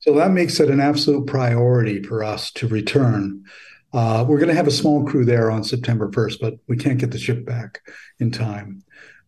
So 0.00 0.14
that 0.14 0.32
makes 0.32 0.58
it 0.58 0.70
an 0.70 0.80
absolute 0.80 1.26
priority 1.26 2.02
for 2.02 2.24
us 2.24 2.50
to 2.52 2.68
return. 2.68 3.44
Uh, 3.92 4.24
we're 4.26 4.38
going 4.38 4.48
to 4.48 4.54
have 4.54 4.66
a 4.66 4.72
small 4.72 5.04
crew 5.04 5.24
there 5.24 5.50
on 5.50 5.64
September 5.64 6.08
1st, 6.10 6.38
but 6.40 6.54
we 6.66 6.76
can't 6.76 6.98
get 6.98 7.10
the 7.10 7.18
ship 7.18 7.44
back 7.44 7.80
in 8.18 8.30
time. 8.30 8.82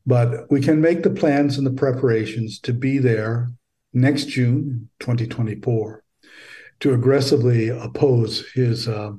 But 0.07 0.51
we 0.51 0.61
can 0.61 0.81
make 0.81 1.03
the 1.03 1.11
plans 1.11 1.57
and 1.57 1.67
the 1.67 1.73
preparations 1.73 2.59
to 2.61 2.73
be 2.73 2.99
there 2.99 3.51
next 3.93 4.27
June 4.27 4.89
2024 5.01 6.05
to 6.81 6.95
aggressively 6.95 7.69
oppose 7.69 8.51
his 8.53 8.89
uh, 8.89 9.13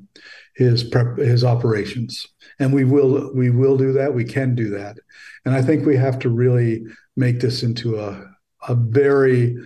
his 0.56 0.84
prep, 0.84 1.18
his 1.18 1.44
operations. 1.44 2.28
And 2.60 2.74
we 2.74 2.84
will 2.84 3.32
we 3.34 3.50
will 3.50 3.78
do 3.78 3.94
that. 3.94 4.14
We 4.14 4.26
can 4.26 4.56
do 4.56 4.70
that. 4.72 4.98
And 5.46 5.56
i 5.56 5.62
think 5.62 5.86
we 5.86 5.98
have 5.98 6.20
to 6.20 6.30
really 6.30 6.84
make 7.16 7.40
this 7.40 7.64
into 7.64 8.00
a 8.00 8.26
a 8.68 8.76
very 8.76 9.58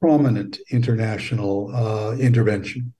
prominent 0.00 0.58
international 0.70 1.74
uh, 1.74 2.12
intervention. 2.16 2.92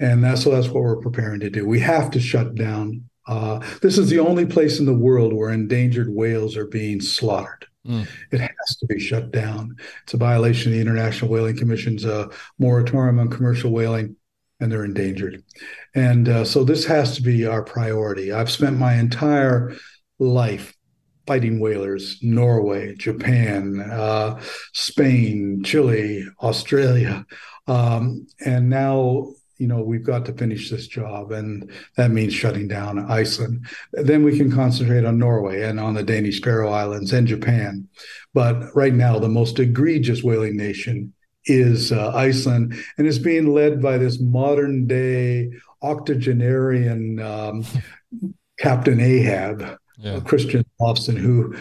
And 0.00 0.22
that's 0.22 0.42
so 0.42 0.50
that's 0.50 0.68
what 0.68 0.82
we're 0.82 1.00
preparing 1.00 1.40
to 1.40 1.50
do. 1.50 1.66
We 1.66 1.80
have 1.80 2.10
to 2.12 2.20
shut 2.20 2.54
down 2.54 3.08
uh, 3.28 3.58
this 3.82 3.98
is 3.98 4.08
the 4.08 4.18
only 4.18 4.46
place 4.46 4.80
in 4.80 4.86
the 4.86 4.94
world 4.94 5.34
where 5.34 5.50
endangered 5.50 6.08
whales 6.08 6.56
are 6.56 6.66
being 6.66 6.98
slaughtered 6.98 7.66
mm. 7.86 8.08
It 8.30 8.40
has 8.40 8.76
to 8.80 8.86
be 8.86 9.00
shut 9.00 9.30
down. 9.30 9.76
It's 10.04 10.14
a 10.14 10.18
violation 10.18 10.72
of 10.72 10.76
the 10.76 10.80
International 10.80 11.30
Whaling 11.30 11.56
Commission's 11.56 12.04
uh, 12.04 12.28
moratorium 12.58 13.18
on 13.18 13.30
commercial 13.30 13.70
whaling 13.70 14.16
and 14.60 14.72
they're 14.72 14.84
endangered. 14.84 15.42
And 15.94 16.28
uh, 16.28 16.44
so 16.44 16.64
this 16.64 16.84
has 16.86 17.16
to 17.16 17.22
be 17.22 17.46
our 17.46 17.62
priority. 17.62 18.32
I've 18.32 18.50
spent 18.50 18.76
my 18.76 18.94
entire 18.94 19.76
life 20.18 20.74
fighting 21.26 21.60
whalers 21.60 22.18
Norway, 22.22 22.94
Japan, 22.96 23.80
uh, 23.80 24.40
Spain, 24.72 25.62
Chile, 25.64 26.26
Australia. 26.42 27.26
Um, 27.66 28.26
and 28.44 28.70
now, 28.70 29.32
you 29.58 29.66
know, 29.66 29.82
we've 29.82 30.04
got 30.04 30.24
to 30.26 30.32
finish 30.32 30.70
this 30.70 30.86
job, 30.86 31.32
and 31.32 31.70
that 31.96 32.12
means 32.12 32.32
shutting 32.32 32.68
down 32.68 33.10
Iceland. 33.10 33.66
Then 33.92 34.22
we 34.22 34.36
can 34.38 34.52
concentrate 34.52 35.04
on 35.04 35.18
Norway 35.18 35.62
and 35.62 35.80
on 35.80 35.94
the 35.94 36.04
Danish 36.04 36.40
Faroe 36.40 36.72
Islands 36.72 37.12
and 37.12 37.26
Japan. 37.26 37.88
But 38.34 38.74
right 38.74 38.94
now, 38.94 39.18
the 39.18 39.28
most 39.28 39.58
egregious 39.58 40.22
whaling 40.22 40.56
nation 40.56 41.12
is 41.44 41.90
uh, 41.90 42.12
Iceland, 42.14 42.74
and 42.96 43.06
it's 43.06 43.18
being 43.18 43.52
led 43.52 43.82
by 43.82 43.98
this 43.98 44.20
modern 44.20 44.86
day 44.86 45.50
octogenarian 45.82 47.20
um, 47.20 47.64
Captain 48.58 49.00
Ahab, 49.00 49.78
yeah. 49.98 50.20
Christian 50.20 50.64
Loftsson, 50.80 51.16
who, 51.16 51.56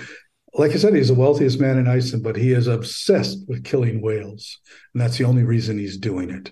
like 0.58 0.72
I 0.72 0.76
said, 0.76 0.96
he's 0.96 1.10
the 1.10 1.14
wealthiest 1.14 1.60
man 1.60 1.78
in 1.78 1.88
Iceland, 1.88 2.24
but 2.24 2.36
he 2.36 2.52
is 2.52 2.68
obsessed 2.68 3.48
with 3.48 3.64
killing 3.64 4.02
whales, 4.02 4.60
and 4.94 5.02
that's 5.02 5.18
the 5.18 5.24
only 5.24 5.44
reason 5.44 5.78
he's 5.78 5.98
doing 5.98 6.32
it. 6.32 6.52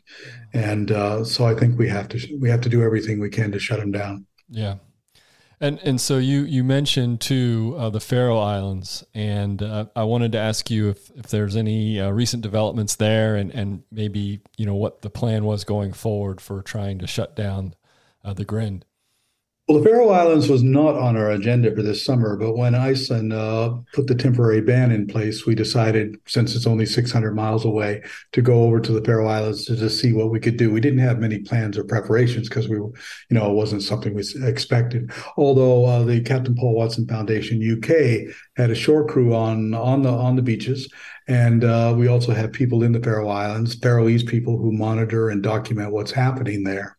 And 0.54 0.92
uh, 0.92 1.24
so 1.24 1.46
I 1.46 1.56
think 1.56 1.78
we 1.78 1.90
have 1.90 2.08
to 2.10 2.38
we 2.40 2.50
have 2.50 2.62
to 2.62 2.70
do 2.70 2.84
everything 2.84 3.20
we 3.20 3.30
can 3.30 3.52
to 3.52 3.60
shut 3.60 3.80
him 3.80 3.92
down. 3.92 4.28
Yeah. 4.50 4.76
And 5.60 5.80
and 5.80 6.00
so 6.00 6.20
you 6.20 6.42
you 6.42 6.64
mentioned 6.64 7.22
too 7.22 7.76
uh, 7.80 7.90
the 7.90 8.00
Faroe 8.00 8.38
Islands, 8.38 9.04
and 9.16 9.64
uh, 9.64 9.86
I 9.96 10.04
wanted 10.04 10.34
to 10.34 10.38
ask 10.38 10.70
you 10.70 10.90
if, 10.90 11.10
if 11.16 11.28
there's 11.28 11.56
any 11.56 12.00
uh, 12.00 12.10
recent 12.10 12.44
developments 12.44 12.96
there, 12.96 13.36
and 13.36 13.52
and 13.52 13.84
maybe 13.92 14.42
you 14.58 14.66
know 14.66 14.76
what 14.76 15.02
the 15.02 15.10
plan 15.10 15.46
was 15.46 15.64
going 15.64 15.94
forward 15.94 16.42
for 16.42 16.62
trying 16.62 17.00
to 17.00 17.08
shut 17.08 17.36
down 17.36 17.74
uh, 18.24 18.34
the 18.34 18.46
Grind. 18.46 18.86
Well, 19.68 19.80
the 19.80 19.90
Faroe 19.90 20.12
Islands 20.12 20.48
was 20.48 20.62
not 20.62 20.94
on 20.94 21.18
our 21.18 21.32
agenda 21.32 21.76
for 21.76 21.82
this 21.82 22.06
summer, 22.06 22.38
but 22.38 22.56
when 22.56 22.76
Iceland 22.76 23.34
uh, 23.34 23.78
put 23.94 24.06
the 24.06 24.14
temporary 24.14 24.62
ban 24.62 24.92
in 24.92 25.08
place, 25.08 25.48
we 25.48 25.56
decided, 25.56 26.20
since 26.28 26.56
it's 26.56 26.68
only 26.68 26.86
600 26.86 27.34
miles 27.34 27.66
away, 27.66 28.04
to 28.34 28.44
go 28.44 28.62
over 28.62 28.80
to 28.80 28.92
the 28.92 29.04
Faroe 29.04 29.26
Islands 29.28 29.66
to 29.66 29.76
just 29.76 30.00
see 30.00 30.14
what 30.14 30.30
we 30.30 30.40
could 30.40 30.58
do. 30.58 30.72
We 30.72 30.82
didn't 30.82 31.00
have 31.00 31.18
many 31.18 31.40
plans 31.40 31.80
or 31.80 31.84
preparations 31.84 32.48
because 32.48 32.70
we, 32.70 32.76
you 32.76 32.94
know, 33.32 33.50
it 33.50 33.56
wasn't 33.56 33.82
something 33.82 34.14
we 34.14 34.24
expected. 34.44 35.10
Although 35.36 35.86
uh, 35.86 36.04
the 36.04 36.22
Captain 36.22 36.54
Paul 36.54 36.76
Watson 36.76 37.08
Foundation 37.08 37.58
UK 37.60 38.36
had 38.58 38.70
a 38.70 38.76
shore 38.76 39.08
crew 39.08 39.34
on 39.34 39.74
on 39.74 40.04
the 40.04 40.12
on 40.12 40.36
the 40.36 40.44
beaches, 40.44 40.88
and 41.28 41.64
uh, 41.64 41.92
we 41.98 42.08
also 42.08 42.34
have 42.34 42.54
people 42.54 42.84
in 42.84 42.92
the 42.92 43.02
Faroe 43.02 43.30
Islands, 43.30 43.74
Faroese 43.74 44.22
people 44.22 44.60
who 44.60 44.72
monitor 44.72 45.30
and 45.32 45.42
document 45.42 45.92
what's 45.92 46.12
happening 46.12 46.64
there. 46.64 46.98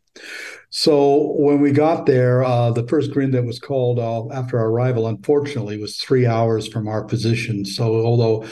So 0.79 1.33
when 1.39 1.63
we 1.63 1.71
got 1.73 2.05
there, 2.05 2.45
uh, 2.45 2.71
the 2.71 2.87
first 2.87 3.11
Grind 3.11 3.33
that 3.33 3.47
was 3.47 3.59
called 3.59 3.99
uh, 3.99 4.29
after 4.29 4.59
our 4.59 4.69
arrival, 4.69 5.07
unfortunately, 5.07 5.79
was 5.79 5.97
three 5.97 6.27
hours 6.27 6.69
from 6.69 6.87
our 6.87 7.03
position. 7.03 7.65
So 7.65 8.05
although 8.05 8.45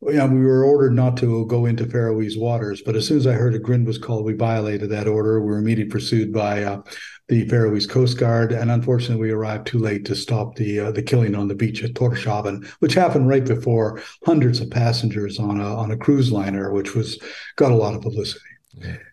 we 0.00 0.18
were 0.18 0.64
ordered 0.64 0.94
not 0.94 1.16
to 1.18 1.46
go 1.46 1.66
into 1.66 1.86
Faroese 1.86 2.36
waters, 2.36 2.82
but 2.84 2.96
as 2.96 3.06
soon 3.06 3.18
as 3.18 3.28
I 3.28 3.34
heard 3.34 3.54
a 3.54 3.60
Grind 3.60 3.86
was 3.86 3.96
called, 3.96 4.24
we 4.24 4.32
violated 4.32 4.90
that 4.90 5.06
order. 5.06 5.40
We 5.40 5.46
were 5.46 5.58
immediately 5.58 5.92
pursued 5.92 6.32
by 6.32 6.64
uh, 6.64 6.82
the 7.28 7.48
Faroese 7.48 7.86
Coast 7.86 8.18
Guard, 8.18 8.50
and 8.50 8.72
unfortunately, 8.72 9.28
we 9.28 9.30
arrived 9.30 9.68
too 9.68 9.78
late 9.78 10.04
to 10.06 10.16
stop 10.16 10.56
the 10.56 10.80
uh, 10.80 10.90
the 10.90 11.02
killing 11.02 11.36
on 11.36 11.46
the 11.46 11.54
beach 11.54 11.84
at 11.84 11.94
Tórshavn, 11.94 12.66
which 12.80 12.94
happened 12.94 13.28
right 13.28 13.44
before 13.44 14.02
hundreds 14.26 14.58
of 14.58 14.68
passengers 14.68 15.38
on 15.38 15.60
a 15.60 15.76
on 15.76 15.92
a 15.92 15.96
cruise 15.96 16.32
liner, 16.32 16.72
which 16.72 16.96
was 16.96 17.20
got 17.54 17.70
a 17.70 17.76
lot 17.76 17.94
of 17.94 18.02
publicity. 18.02 18.57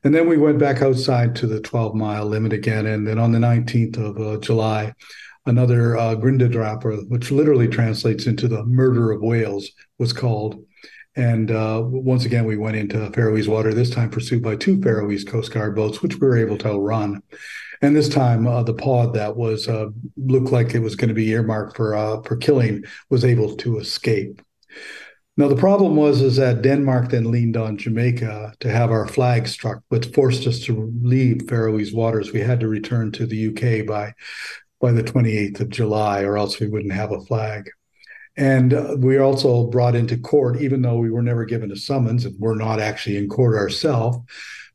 And 0.03 0.13
then 0.13 0.27
we 0.27 0.37
went 0.37 0.59
back 0.59 0.81
outside 0.81 1.35
to 1.37 1.47
the 1.47 1.59
12 1.59 1.95
mile 1.95 2.25
limit 2.25 2.53
again. 2.53 2.85
And 2.85 3.07
then 3.07 3.19
on 3.19 3.31
the 3.31 3.39
19th 3.39 3.97
of 3.97 4.19
uh, 4.19 4.39
July, 4.39 4.93
another 5.45 5.97
uh, 5.97 6.15
Grindadrapur, 6.15 7.09
which 7.09 7.31
literally 7.31 7.67
translates 7.67 8.25
into 8.25 8.47
the 8.47 8.63
murder 8.65 9.11
of 9.11 9.21
whales, 9.21 9.69
was 9.99 10.13
called. 10.13 10.63
And 11.15 11.49
uh, 11.49 11.81
once 11.85 12.25
again, 12.25 12.45
we 12.45 12.57
went 12.57 12.75
into 12.75 13.09
Faroese 13.11 13.47
water, 13.47 13.73
this 13.73 13.89
time 13.89 14.09
pursued 14.09 14.43
by 14.43 14.57
two 14.57 14.81
Faroese 14.81 15.23
Coast 15.23 15.53
Guard 15.53 15.75
boats, 15.75 16.01
which 16.01 16.15
we 16.15 16.27
were 16.27 16.37
able 16.37 16.57
to 16.57 16.69
outrun. 16.69 17.21
And 17.81 17.95
this 17.95 18.09
time, 18.09 18.47
uh, 18.47 18.63
the 18.63 18.73
pod 18.73 19.13
that 19.13 19.35
was 19.35 19.67
uh, 19.67 19.87
looked 20.17 20.51
like 20.51 20.73
it 20.73 20.79
was 20.79 20.95
going 20.95 21.09
to 21.09 21.13
be 21.13 21.29
earmarked 21.29 21.77
for 21.77 21.95
uh, 21.95 22.21
for 22.21 22.35
killing 22.35 22.83
was 23.09 23.23
able 23.23 23.55
to 23.57 23.79
escape. 23.79 24.41
Now 25.37 25.49
the 25.49 25.55
problem 25.55 25.97
was 25.97 26.21
is 26.21 26.37
that 26.37 26.61
Denmark 26.61 27.09
then 27.09 27.29
leaned 27.29 27.57
on 27.57 27.77
Jamaica 27.77 28.53
to 28.61 28.71
have 28.71 28.89
our 28.89 29.07
flag 29.07 29.47
struck, 29.47 29.81
which 29.89 30.13
forced 30.13 30.47
us 30.47 30.59
to 30.61 30.93
leave 31.01 31.47
Faroese 31.49 31.93
waters. 31.93 32.31
We 32.31 32.39
had 32.39 32.61
to 32.61 32.69
return 32.69 33.11
to 33.13 33.25
the 33.25 33.47
UK 33.49 33.85
by 33.85 34.13
by 34.81 34.91
the 34.91 35.03
28th 35.03 35.61
of 35.61 35.69
July, 35.69 36.23
or 36.23 36.37
else 36.37 36.59
we 36.59 36.67
wouldn't 36.67 36.93
have 36.93 37.11
a 37.11 37.21
flag. 37.21 37.69
And 38.37 38.73
uh, 38.73 38.95
we 38.99 39.17
also 39.17 39.67
brought 39.67 39.95
into 39.95 40.17
court, 40.17 40.61
even 40.61 40.81
though 40.81 40.97
we 40.97 41.09
were 41.09 41.21
never 41.21 41.45
given 41.45 41.71
a 41.71 41.75
summons 41.75 42.25
and 42.25 42.35
we're 42.39 42.55
not 42.55 42.79
actually 42.79 43.17
in 43.17 43.29
court 43.29 43.55
ourselves. 43.55 44.19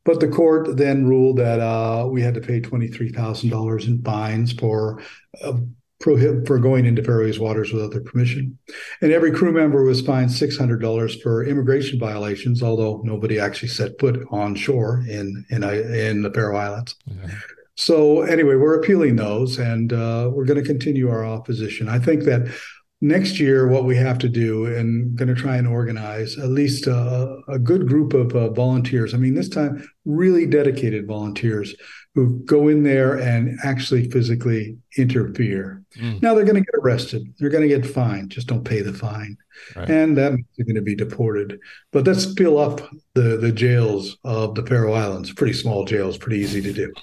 But 0.03 0.19
the 0.19 0.27
court 0.27 0.77
then 0.77 1.05
ruled 1.05 1.37
that 1.37 1.59
uh, 1.59 2.07
we 2.09 2.23
had 2.23 2.33
to 2.33 2.41
pay 2.41 2.59
$23,000 2.59 3.87
in 3.87 4.01
fines 4.01 4.51
for 4.53 5.01
uh, 5.43 5.53
for 6.01 6.59
going 6.59 6.85
into 6.85 7.03
Faroese 7.03 7.39
waters 7.39 7.71
without 7.71 7.91
their 7.91 8.01
permission. 8.01 8.57
And 9.01 9.11
every 9.11 9.31
crew 9.31 9.51
member 9.51 9.83
was 9.83 10.01
fined 10.01 10.29
$600 10.29 11.21
for 11.21 11.45
immigration 11.45 11.99
violations, 11.99 12.63
although 12.63 13.01
nobody 13.03 13.39
actually 13.39 13.69
set 13.69 13.99
foot 13.99 14.25
on 14.31 14.55
shore 14.55 15.03
in 15.07 15.45
in, 15.49 15.63
in 15.63 16.21
the 16.23 16.31
Faroe 16.31 16.57
Islands. 16.57 16.95
Yeah. 17.05 17.29
So 17.75 18.21
anyway, 18.21 18.55
we're 18.55 18.79
appealing 18.79 19.15
those, 19.15 19.57
and 19.57 19.91
uh, 19.91 20.29
we're 20.31 20.45
going 20.45 20.59
to 20.61 20.65
continue 20.65 21.09
our 21.09 21.25
opposition. 21.25 21.89
I 21.89 21.99
think 21.99 22.25
that 22.25 22.53
next 23.01 23.39
year, 23.39 23.67
what 23.67 23.85
we 23.85 23.95
have 23.95 24.19
to 24.19 24.29
do, 24.29 24.67
and 24.67 25.15
going 25.15 25.27
to 25.27 25.39
try 25.39 25.57
and 25.57 25.67
organize 25.67 26.37
at 26.37 26.49
least 26.49 26.87
a, 26.87 27.41
a 27.47 27.59
good 27.59 27.87
group 27.87 28.13
of 28.13 28.35
uh, 28.35 28.49
volunteers. 28.51 29.13
I 29.13 29.17
mean, 29.17 29.33
this 29.33 29.49
time, 29.49 29.87
really 30.05 30.45
dedicated 30.45 31.07
volunteers 31.07 31.75
who 32.13 32.39
go 32.45 32.67
in 32.67 32.83
there 32.83 33.17
and 33.17 33.57
actually 33.63 34.09
physically 34.09 34.77
interfere. 34.97 35.81
Mm. 35.97 36.21
Now 36.21 36.33
they're 36.33 36.45
going 36.45 36.63
to 36.63 36.71
get 36.71 36.79
arrested. 36.83 37.23
They're 37.39 37.49
going 37.49 37.67
to 37.67 37.75
get 37.75 37.85
fined. 37.85 38.31
Just 38.31 38.47
don't 38.47 38.63
pay 38.63 38.81
the 38.81 38.93
fine, 38.93 39.37
right. 39.75 39.89
and 39.89 40.17
that 40.17 40.33
means 40.33 40.45
they're 40.57 40.65
going 40.65 40.75
to 40.75 40.81
be 40.81 40.95
deported. 40.95 41.59
But 41.91 42.05
let's 42.05 42.33
fill 42.33 42.57
up 42.57 42.81
the 43.13 43.37
the 43.37 43.51
jails 43.51 44.17
of 44.23 44.55
the 44.55 44.65
Faroe 44.65 44.93
Islands. 44.93 45.33
Pretty 45.33 45.53
small 45.53 45.85
jails, 45.85 46.17
pretty 46.17 46.39
easy 46.39 46.61
to 46.61 46.73
do. 46.73 46.93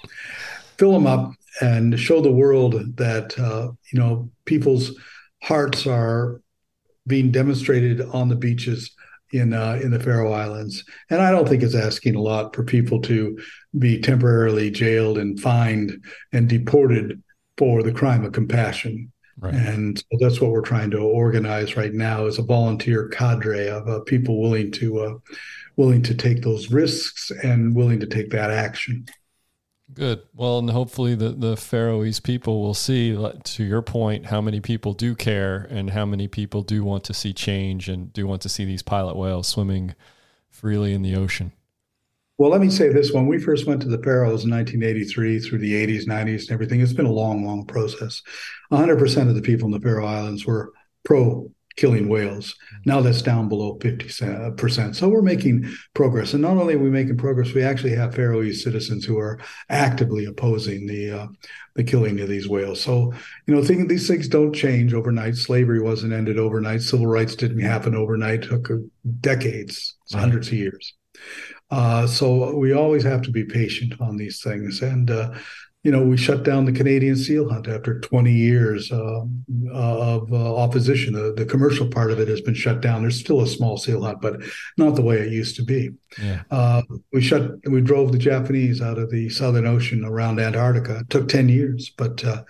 Fill 0.77 0.93
them 0.93 1.07
up 1.07 1.31
and 1.61 1.99
show 1.99 2.21
the 2.21 2.31
world 2.31 2.95
that 2.97 3.37
uh, 3.39 3.71
you 3.91 3.99
know 3.99 4.29
people's 4.45 4.91
hearts 5.41 5.87
are 5.87 6.41
being 7.07 7.31
demonstrated 7.31 8.01
on 8.01 8.29
the 8.29 8.35
beaches 8.35 8.91
in 9.31 9.53
uh, 9.53 9.79
in 9.81 9.91
the 9.91 9.99
Faroe 9.99 10.31
Islands. 10.31 10.83
And 11.09 11.21
I 11.21 11.31
don't 11.31 11.47
think 11.47 11.63
it's 11.63 11.75
asking 11.75 12.15
a 12.15 12.21
lot 12.21 12.55
for 12.55 12.63
people 12.63 13.01
to 13.01 13.37
be 13.77 13.99
temporarily 13.99 14.71
jailed 14.71 15.17
and 15.17 15.39
fined 15.39 16.03
and 16.33 16.49
deported 16.49 17.21
for 17.57 17.83
the 17.83 17.91
crime 17.91 18.25
of 18.25 18.33
compassion. 18.33 19.11
Right. 19.37 19.53
And 19.53 19.97
so 19.97 20.17
that's 20.19 20.41
what 20.41 20.51
we're 20.51 20.61
trying 20.61 20.91
to 20.91 20.99
organize 20.99 21.77
right 21.77 21.93
now 21.93 22.25
is 22.25 22.39
a 22.39 22.43
volunteer 22.43 23.07
cadre 23.07 23.69
of 23.69 23.87
uh, 23.87 24.01
people 24.01 24.41
willing 24.41 24.71
to 24.73 24.99
uh, 24.99 25.13
willing 25.77 26.01
to 26.03 26.13
take 26.13 26.41
those 26.41 26.71
risks 26.71 27.31
and 27.43 27.73
willing 27.73 28.01
to 28.01 28.07
take 28.07 28.31
that 28.31 28.51
action. 28.51 29.05
Good. 29.93 30.21
Well, 30.35 30.59
and 30.59 30.69
hopefully 30.69 31.15
the, 31.15 31.29
the 31.29 31.57
Faroese 31.57 32.19
people 32.19 32.61
will 32.61 32.75
see, 32.75 33.15
to 33.15 33.63
your 33.63 33.81
point, 33.81 34.27
how 34.27 34.39
many 34.39 34.59
people 34.59 34.93
do 34.93 35.15
care 35.15 35.67
and 35.69 35.89
how 35.89 36.05
many 36.05 36.27
people 36.27 36.61
do 36.61 36.83
want 36.83 37.03
to 37.05 37.13
see 37.13 37.33
change 37.33 37.89
and 37.89 38.13
do 38.13 38.27
want 38.27 38.41
to 38.43 38.49
see 38.49 38.65
these 38.65 38.83
pilot 38.83 39.15
whales 39.15 39.47
swimming 39.47 39.95
freely 40.49 40.93
in 40.93 41.01
the 41.01 41.15
ocean. 41.15 41.51
Well, 42.37 42.51
let 42.51 42.61
me 42.61 42.69
say 42.69 42.89
this. 42.89 43.11
When 43.11 43.27
we 43.27 43.37
first 43.37 43.65
went 43.65 43.81
to 43.81 43.89
the 43.89 44.01
Faroes 44.01 44.45
in 44.45 44.51
1983 44.51 45.39
through 45.39 45.59
the 45.59 45.73
80s, 45.73 46.05
90s, 46.05 46.43
and 46.43 46.51
everything, 46.51 46.79
it's 46.79 46.93
been 46.93 47.05
a 47.05 47.11
long, 47.11 47.45
long 47.45 47.65
process. 47.65 48.21
100% 48.71 49.27
of 49.27 49.35
the 49.35 49.41
people 49.41 49.65
in 49.65 49.71
the 49.71 49.79
Faroe 49.79 50.05
Islands 50.05 50.45
were 50.45 50.71
pro 51.03 51.51
killing 51.79 52.09
whales. 52.09 52.55
Now 52.85 52.99
that's 52.99 53.21
down 53.21 53.47
below 53.47 53.79
50%. 53.79 54.95
So 54.95 55.07
we're 55.07 55.21
making 55.21 55.71
progress. 55.93 56.33
And 56.33 56.41
not 56.41 56.57
only 56.57 56.73
are 56.73 56.79
we 56.79 56.89
making 56.89 57.15
progress, 57.17 57.53
we 57.53 57.63
actually 57.63 57.95
have 57.95 58.13
Faroese 58.13 58.61
citizens 58.63 59.05
who 59.05 59.17
are 59.17 59.39
actively 59.69 60.25
opposing 60.25 60.87
the 60.87 61.11
uh, 61.11 61.27
the 61.75 61.83
killing 61.85 62.19
of 62.19 62.27
these 62.27 62.49
whales. 62.49 62.81
So, 62.81 63.13
you 63.47 63.55
know, 63.55 63.63
think, 63.63 63.87
these 63.87 64.07
things 64.07 64.27
don't 64.27 64.53
change 64.53 64.93
overnight. 64.93 65.35
Slavery 65.35 65.79
wasn't 65.79 66.11
ended 66.11 66.37
overnight. 66.37 66.81
Civil 66.81 67.07
rights 67.07 67.35
didn't 67.35 67.61
happen 67.61 67.95
overnight. 67.95 68.43
It 68.43 68.49
took 68.49 68.69
decades, 69.21 69.95
right. 70.13 70.19
hundreds 70.19 70.47
of 70.47 70.55
years. 70.55 70.93
Uh, 71.71 72.05
so 72.07 72.57
we 72.57 72.73
always 72.73 73.03
have 73.03 73.21
to 73.21 73.31
be 73.31 73.45
patient 73.45 73.93
on 74.01 74.17
these 74.17 74.41
things. 74.41 74.81
And 74.81 75.09
uh, 75.09 75.35
you 75.83 75.91
know, 75.91 76.03
we 76.03 76.17
shut 76.17 76.43
down 76.43 76.65
the 76.65 76.73
Canadian 76.73 77.15
seal 77.15 77.49
hunt 77.49 77.67
after 77.67 78.01
20 78.01 78.33
years 78.33 78.91
uh, 78.91 79.21
of 79.71 80.31
uh, 80.31 80.55
opposition. 80.57 81.13
The, 81.13 81.33
the, 81.33 81.45
commercial 81.45 81.87
part 81.87 82.11
of 82.11 82.19
it 82.19 82.27
has 82.27 82.41
been 82.41 82.53
shut 82.53 82.81
down. 82.81 83.01
There's 83.01 83.19
still 83.19 83.41
a 83.41 83.47
small 83.47 83.77
seal 83.77 84.03
hunt, 84.03 84.21
but 84.21 84.41
not 84.77 84.95
the 84.95 85.01
way 85.01 85.19
it 85.19 85.31
used 85.31 85.55
to 85.55 85.63
be. 85.63 85.91
Yeah. 86.21 86.41
Uh, 86.51 86.81
we 87.13 87.21
shut, 87.21 87.65
we 87.65 87.79
drove 87.79 88.11
the 88.11 88.17
Japanese 88.17 88.81
out 88.81 88.97
of 88.97 89.09
the 89.09 89.29
Southern 89.29 89.65
Ocean 89.65 90.03
around 90.03 90.39
Antarctica. 90.39 90.99
It 90.99 91.09
took 91.09 91.29
10 91.29 91.47
years, 91.47 91.89
but 91.97 92.25
uh, 92.25 92.43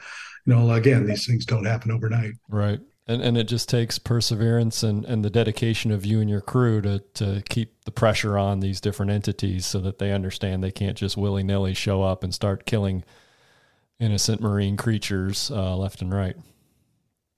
you 0.45 0.55
know, 0.55 0.71
again, 0.71 1.05
these 1.05 1.27
things 1.27 1.45
don't 1.45 1.65
happen 1.65 1.91
overnight. 1.91 2.33
Right. 2.47 2.79
And, 3.09 3.23
and 3.23 3.37
it 3.39 3.45
just 3.45 3.67
takes 3.67 3.97
perseverance 3.97 4.83
and, 4.83 5.03
and 5.03 5.25
the 5.25 5.31
dedication 5.31 5.89
of 5.91 6.05
you 6.05 6.21
and 6.21 6.29
your 6.29 6.41
crew 6.41 6.79
to, 6.81 6.99
to 7.15 7.41
keep 7.49 7.83
the 7.83 7.91
pressure 7.91 8.37
on 8.37 8.59
these 8.59 8.79
different 8.79 9.11
entities 9.11 9.65
so 9.65 9.79
that 9.79 9.97
they 9.97 10.11
understand 10.11 10.63
they 10.63 10.69
can't 10.69 10.95
just 10.95 11.17
willy 11.17 11.41
nilly 11.41 11.73
show 11.73 12.03
up 12.03 12.23
and 12.23 12.35
start 12.35 12.67
killing 12.67 13.03
innocent 13.99 14.41
marine 14.41 14.77
creatures 14.77 15.49
uh, 15.49 15.75
left 15.75 16.03
and 16.03 16.13
right. 16.13 16.35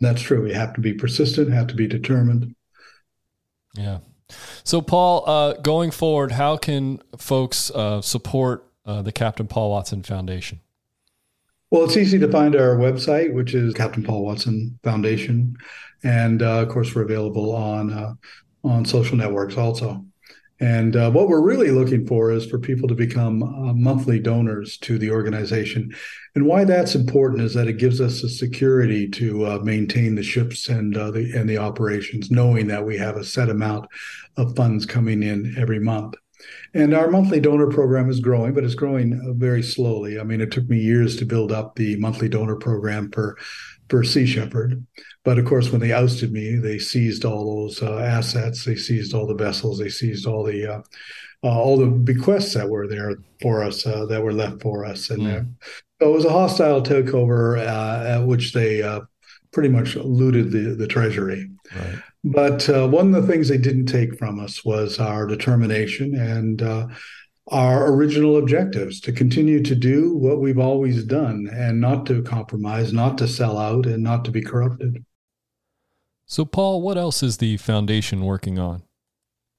That's 0.02 0.22
true. 0.22 0.46
You 0.46 0.56
have 0.56 0.74
to 0.74 0.82
be 0.82 0.92
persistent, 0.92 1.54
have 1.54 1.68
to 1.68 1.76
be 1.76 1.88
determined. 1.88 2.54
Yeah. 3.76 4.00
So, 4.66 4.82
Paul, 4.82 5.24
uh, 5.26 5.54
going 5.62 5.92
forward, 5.92 6.34
how 6.34 6.58
can 6.58 7.02
folks 7.18 7.72
uh, 7.72 8.02
support 8.02 8.66
uh, 8.86 9.02
the 9.04 9.14
Captain 9.14 9.48
Paul 9.48 9.72
Watson 9.72 10.04
Foundation? 10.04 10.60
Well, 11.72 11.86
it's 11.86 11.96
easy 11.96 12.20
to 12.20 12.30
find 12.30 12.54
our 12.54 12.76
website, 12.76 13.34
which 13.34 13.54
is 13.54 13.74
Captain 13.74 14.04
Paul 14.04 14.26
Watson 14.26 14.78
Foundation, 14.84 15.56
and 16.04 16.44
uh, 16.44 16.64
of 16.64 16.68
course, 16.68 16.94
we're 16.94 17.04
available 17.04 17.56
on 17.56 17.94
uh, 17.94 18.14
on 18.66 18.84
social 18.84 19.16
networks 19.16 19.56
also. 19.56 20.06
And 20.60 20.98
uh, 20.98 21.10
what 21.10 21.30
we're 21.30 21.42
really 21.42 21.72
looking 21.72 22.06
for 22.06 22.30
is 22.32 22.46
for 22.46 22.60
people 22.60 22.90
to 22.90 22.94
become 22.94 23.42
uh, 23.42 23.74
monthly 23.74 24.20
donors 24.20 24.78
to 24.80 25.00
the 25.00 25.12
organization. 25.12 25.96
And 26.36 26.46
why 26.46 26.66
that's 26.66 26.94
important 26.94 27.42
is 27.42 27.54
that 27.54 27.68
it 27.68 27.80
gives 27.80 28.02
us 28.02 28.22
the 28.22 28.30
security 28.30 29.08
to 29.10 29.46
uh, 29.46 29.60
maintain 29.64 30.14
the 30.16 30.24
ships 30.24 30.68
and 30.68 30.96
uh, 30.98 31.10
the 31.10 31.32
and 31.34 31.50
the 31.50 31.58
operations, 31.58 32.30
knowing 32.30 32.68
that 32.68 32.86
we 32.86 32.98
have 32.98 33.16
a 33.16 33.24
set 33.24 33.50
amount 33.50 33.88
of 34.36 34.58
funds 34.58 34.86
coming 34.86 35.24
in 35.24 35.56
every 35.58 35.80
month. 35.80 36.16
And 36.74 36.94
our 36.94 37.10
monthly 37.10 37.40
donor 37.40 37.68
program 37.68 38.10
is 38.10 38.20
growing, 38.20 38.54
but 38.54 38.64
it's 38.64 38.76
growing 38.76 39.14
uh, 39.14 39.34
very 39.34 39.62
slowly. 39.62 40.20
I 40.20 40.24
mean, 40.24 40.42
it 40.42 40.52
took 40.52 40.68
me 40.70 40.80
years 40.80 41.16
to 41.18 41.26
build 41.26 41.52
up 41.52 41.76
the 41.76 41.98
monthly 41.98 42.30
donor 42.30 42.56
program 42.56 43.12
per 43.12 43.36
per 43.88 44.04
Sea 44.04 44.26
Shepherd. 44.26 44.86
But 45.24 45.38
of 45.38 45.46
course, 45.46 45.70
when 45.70 45.82
they 45.82 45.92
ousted 45.92 46.32
me, 46.32 46.56
they 46.56 46.80
seized 46.80 47.26
all 47.26 47.64
those 47.64 47.84
uh, 47.84 48.00
assets, 48.00 48.64
they 48.64 48.76
seized 48.76 49.14
all 49.14 49.28
the 49.28 49.36
vessels, 49.36 49.80
they 49.80 49.90
seized 49.90 50.26
all 50.26 50.44
the 50.44 50.76
uh, 50.76 50.82
uh, 51.44 51.60
all 51.60 51.78
the 51.78 51.88
bequests 51.88 52.54
that 52.54 52.70
were 52.70 52.88
there 52.88 53.16
for 53.42 53.64
us, 53.64 53.86
uh, 53.86 54.06
that 54.06 54.24
were 54.24 54.34
left 54.34 54.62
for 54.62 54.86
us, 54.86 55.10
and 55.10 55.24
mm. 55.24 55.54
so 56.00 56.10
it 56.10 56.14
was 56.14 56.26
a 56.26 56.30
hostile 56.30 56.82
takeover, 56.82 57.58
uh, 57.58 58.06
at 58.08 58.26
which 58.26 58.54
they 58.54 58.82
uh, 58.82 59.02
pretty 59.52 59.70
much 59.70 59.96
looted 59.96 60.52
the 60.52 60.76
the 60.76 60.88
treasury. 60.88 61.50
Right. 61.76 61.96
But 62.24 62.70
uh, 62.70 62.88
one 62.88 63.14
of 63.14 63.22
the 63.22 63.32
things 63.32 63.48
they 63.48 63.58
didn't 63.58 63.88
take 63.88 64.18
from 64.18 64.40
us 64.40 64.64
was 64.64 65.00
our 65.00 65.26
determination 65.26 66.16
and 66.16 66.62
uh, 66.62 66.88
our 67.48 67.92
original 67.92 68.38
objectives 68.38 69.00
to 69.02 69.12
continue 69.12 69.62
to 69.64 69.76
do 69.76 70.16
what 70.16 70.40
we've 70.40 70.60
always 70.60 71.04
done 71.04 71.50
and 71.52 71.82
not 71.82 72.06
to 72.06 72.22
compromise, 72.22 72.94
not 72.94 73.18
to 73.18 73.28
sell 73.28 73.58
out, 73.58 73.86
and 73.86 74.04
not 74.04 74.24
to 74.26 74.32
be 74.32 74.42
corrupted. 74.42 75.04
So, 76.26 76.46
Paul, 76.46 76.82
what 76.82 76.98
else 76.98 77.24
is 77.24 77.38
the 77.38 77.58
foundation 77.58 78.24
working 78.24 78.58
on? 78.58 78.84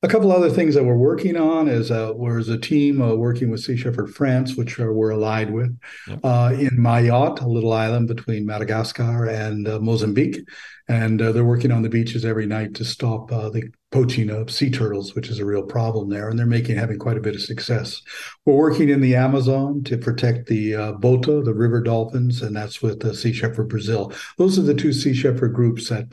A 0.05 0.09
couple 0.09 0.33
other 0.33 0.51
things 0.51 0.75
that 0.75 0.83
we're 0.83 0.97
working 0.97 1.37
on 1.37 1.69
is 1.69 1.93
uh, 1.93 2.13
there's 2.21 2.49
a 2.49 2.59
team 2.59 3.01
uh, 3.01 3.15
working 3.15 3.51
with 3.51 3.61
Sea 3.61 3.77
Shepherd 3.77 4.13
France, 4.13 4.57
which 4.57 4.77
we're 4.77 5.13
allied 5.13 5.53
with, 5.53 5.79
uh, 6.25 6.53
in 6.59 6.71
Mayotte, 6.71 7.41
a 7.41 7.47
little 7.47 7.73
island 7.73 8.09
between 8.09 8.45
Madagascar 8.45 9.29
and 9.29 9.69
uh, 9.69 9.79
Mozambique. 9.79 10.41
And 10.89 11.23
uh, 11.23 11.31
they're 11.31 11.45
working 11.45 11.71
on 11.71 11.83
the 11.83 11.89
beaches 11.89 12.25
every 12.25 12.47
night 12.47 12.75
to 12.75 12.85
stop 12.85 13.31
uh, 13.31 13.49
the 13.51 13.63
poaching 13.93 14.29
of 14.29 14.51
sea 14.51 14.73
turtles, 14.73 15.15
which 15.15 15.29
is 15.29 15.39
a 15.39 15.45
real 15.45 15.63
problem 15.63 16.09
there. 16.09 16.29
And 16.29 16.37
they're 16.37 16.47
making 16.47 16.79
having 16.79 16.99
quite 16.99 17.17
a 17.17 17.21
bit 17.21 17.37
of 17.37 17.41
success. 17.41 18.03
We're 18.45 18.57
working 18.57 18.89
in 18.89 19.03
the 19.03 19.15
Amazon 19.15 19.85
to 19.85 19.97
protect 19.97 20.49
the 20.49 20.73
boto, 20.73 21.45
the 21.45 21.55
river 21.55 21.81
dolphins, 21.81 22.43
and 22.43 22.57
that's 22.57 22.83
with 22.83 22.99
the 22.99 23.15
Sea 23.15 23.33
Shepherd 23.33 23.69
Brazil. 23.69 24.13
Those 24.37 24.59
are 24.59 24.63
the 24.63 24.75
two 24.75 24.93
Sea 24.93 25.15
Shepherd 25.15 25.55
groups 25.55 25.91
that 25.91 26.11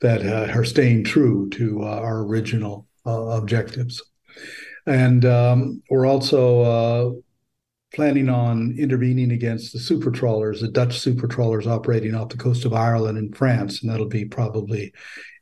that 0.00 0.24
are 0.24 0.64
staying 0.64 1.02
true 1.02 1.50
to 1.50 1.82
our 1.82 2.20
original 2.20 2.86
uh, 2.86 2.95
objectives. 3.06 4.02
And 4.86 5.24
um, 5.24 5.82
we're 5.90 6.06
also 6.06 6.60
uh, 6.62 7.10
planning 7.94 8.28
on 8.28 8.76
intervening 8.78 9.32
against 9.32 9.72
the 9.72 9.78
super 9.78 10.10
trawlers, 10.10 10.60
the 10.60 10.68
Dutch 10.68 10.98
super 10.98 11.26
trawlers 11.26 11.66
operating 11.66 12.14
off 12.14 12.28
the 12.28 12.36
coast 12.36 12.64
of 12.64 12.74
Ireland 12.74 13.18
and 13.18 13.36
France, 13.36 13.82
and 13.82 13.90
that'll 13.90 14.06
be 14.06 14.24
probably 14.24 14.92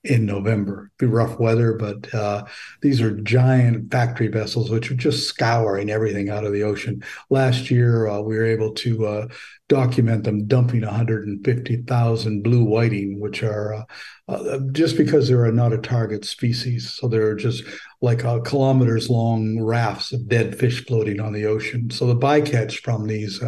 in 0.04 0.26
November. 0.26 0.90
It'll 0.98 1.10
be 1.10 1.14
rough 1.14 1.38
weather, 1.38 1.74
but 1.74 2.12
uh, 2.14 2.44
these 2.82 3.00
are 3.00 3.18
giant 3.20 3.90
factory 3.90 4.28
vessels 4.28 4.70
which 4.70 4.90
are 4.90 4.96
just 4.96 5.26
scouring 5.26 5.90
everything 5.90 6.28
out 6.28 6.44
of 6.44 6.52
the 6.52 6.62
ocean. 6.62 7.02
Last 7.30 7.70
year, 7.70 8.06
uh, 8.06 8.20
we 8.20 8.36
were 8.36 8.44
able 8.44 8.72
to 8.74 9.06
uh, 9.06 9.28
document 9.68 10.24
them 10.24 10.46
dumping 10.46 10.82
150,000 10.82 12.42
blue 12.42 12.64
whiting, 12.64 13.18
which 13.20 13.42
are 13.42 13.74
uh, 13.74 13.84
uh, 14.28 14.58
just 14.72 14.96
because 14.96 15.28
they're 15.28 15.50
not 15.52 15.72
a 15.72 15.78
target 15.78 16.24
species. 16.24 16.92
So 16.92 17.08
they're 17.08 17.34
just 17.34 17.64
like 18.02 18.24
uh, 18.24 18.40
kilometers 18.40 19.08
long 19.08 19.60
rafts 19.60 20.12
of 20.12 20.28
dead 20.28 20.58
fish 20.58 20.84
floating 20.84 21.20
on 21.20 21.32
the 21.32 21.46
ocean. 21.46 21.90
So 21.90 22.06
the 22.06 22.16
bycatch 22.16 22.80
from 22.82 23.06
these 23.06 23.42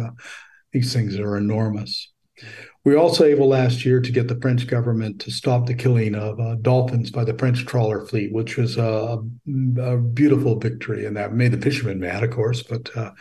these 0.73 0.93
things 0.93 1.17
are 1.17 1.37
enormous. 1.37 2.11
We 2.83 2.93
were 2.93 2.99
also 2.99 3.25
able 3.25 3.47
last 3.49 3.83
year 3.83 3.99
to 3.99 4.11
get 4.11 4.27
the 4.27 4.39
French 4.39 4.65
government 4.67 5.19
to 5.21 5.31
stop 5.31 5.65
the 5.65 5.73
killing 5.73 6.15
of 6.15 6.39
uh, 6.39 6.55
dolphins 6.61 7.11
by 7.11 7.25
the 7.25 7.37
French 7.37 7.65
trawler 7.65 8.05
fleet, 8.05 8.31
which 8.31 8.55
was 8.55 8.77
a, 8.77 9.17
a, 9.81 9.97
beautiful 9.97 10.57
victory. 10.57 11.05
And 11.05 11.17
that 11.17 11.33
made 11.33 11.51
the 11.51 11.61
fishermen 11.61 11.99
mad, 11.99 12.23
of 12.23 12.31
course, 12.31 12.63
but 12.63 12.95
uh, 12.95 13.11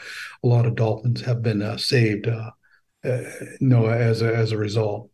a 0.45 0.47
lot 0.47 0.67
of 0.67 0.77
dolphins 0.77 1.23
have 1.23 1.43
been 1.43 1.63
uh, 1.63 1.79
saved 1.79 2.29
uh, 3.07 3.23
uh, 3.85 3.85
as 3.87 4.23
a, 4.23 4.35
as 4.35 4.53
a 4.53 4.59
result. 4.59 5.11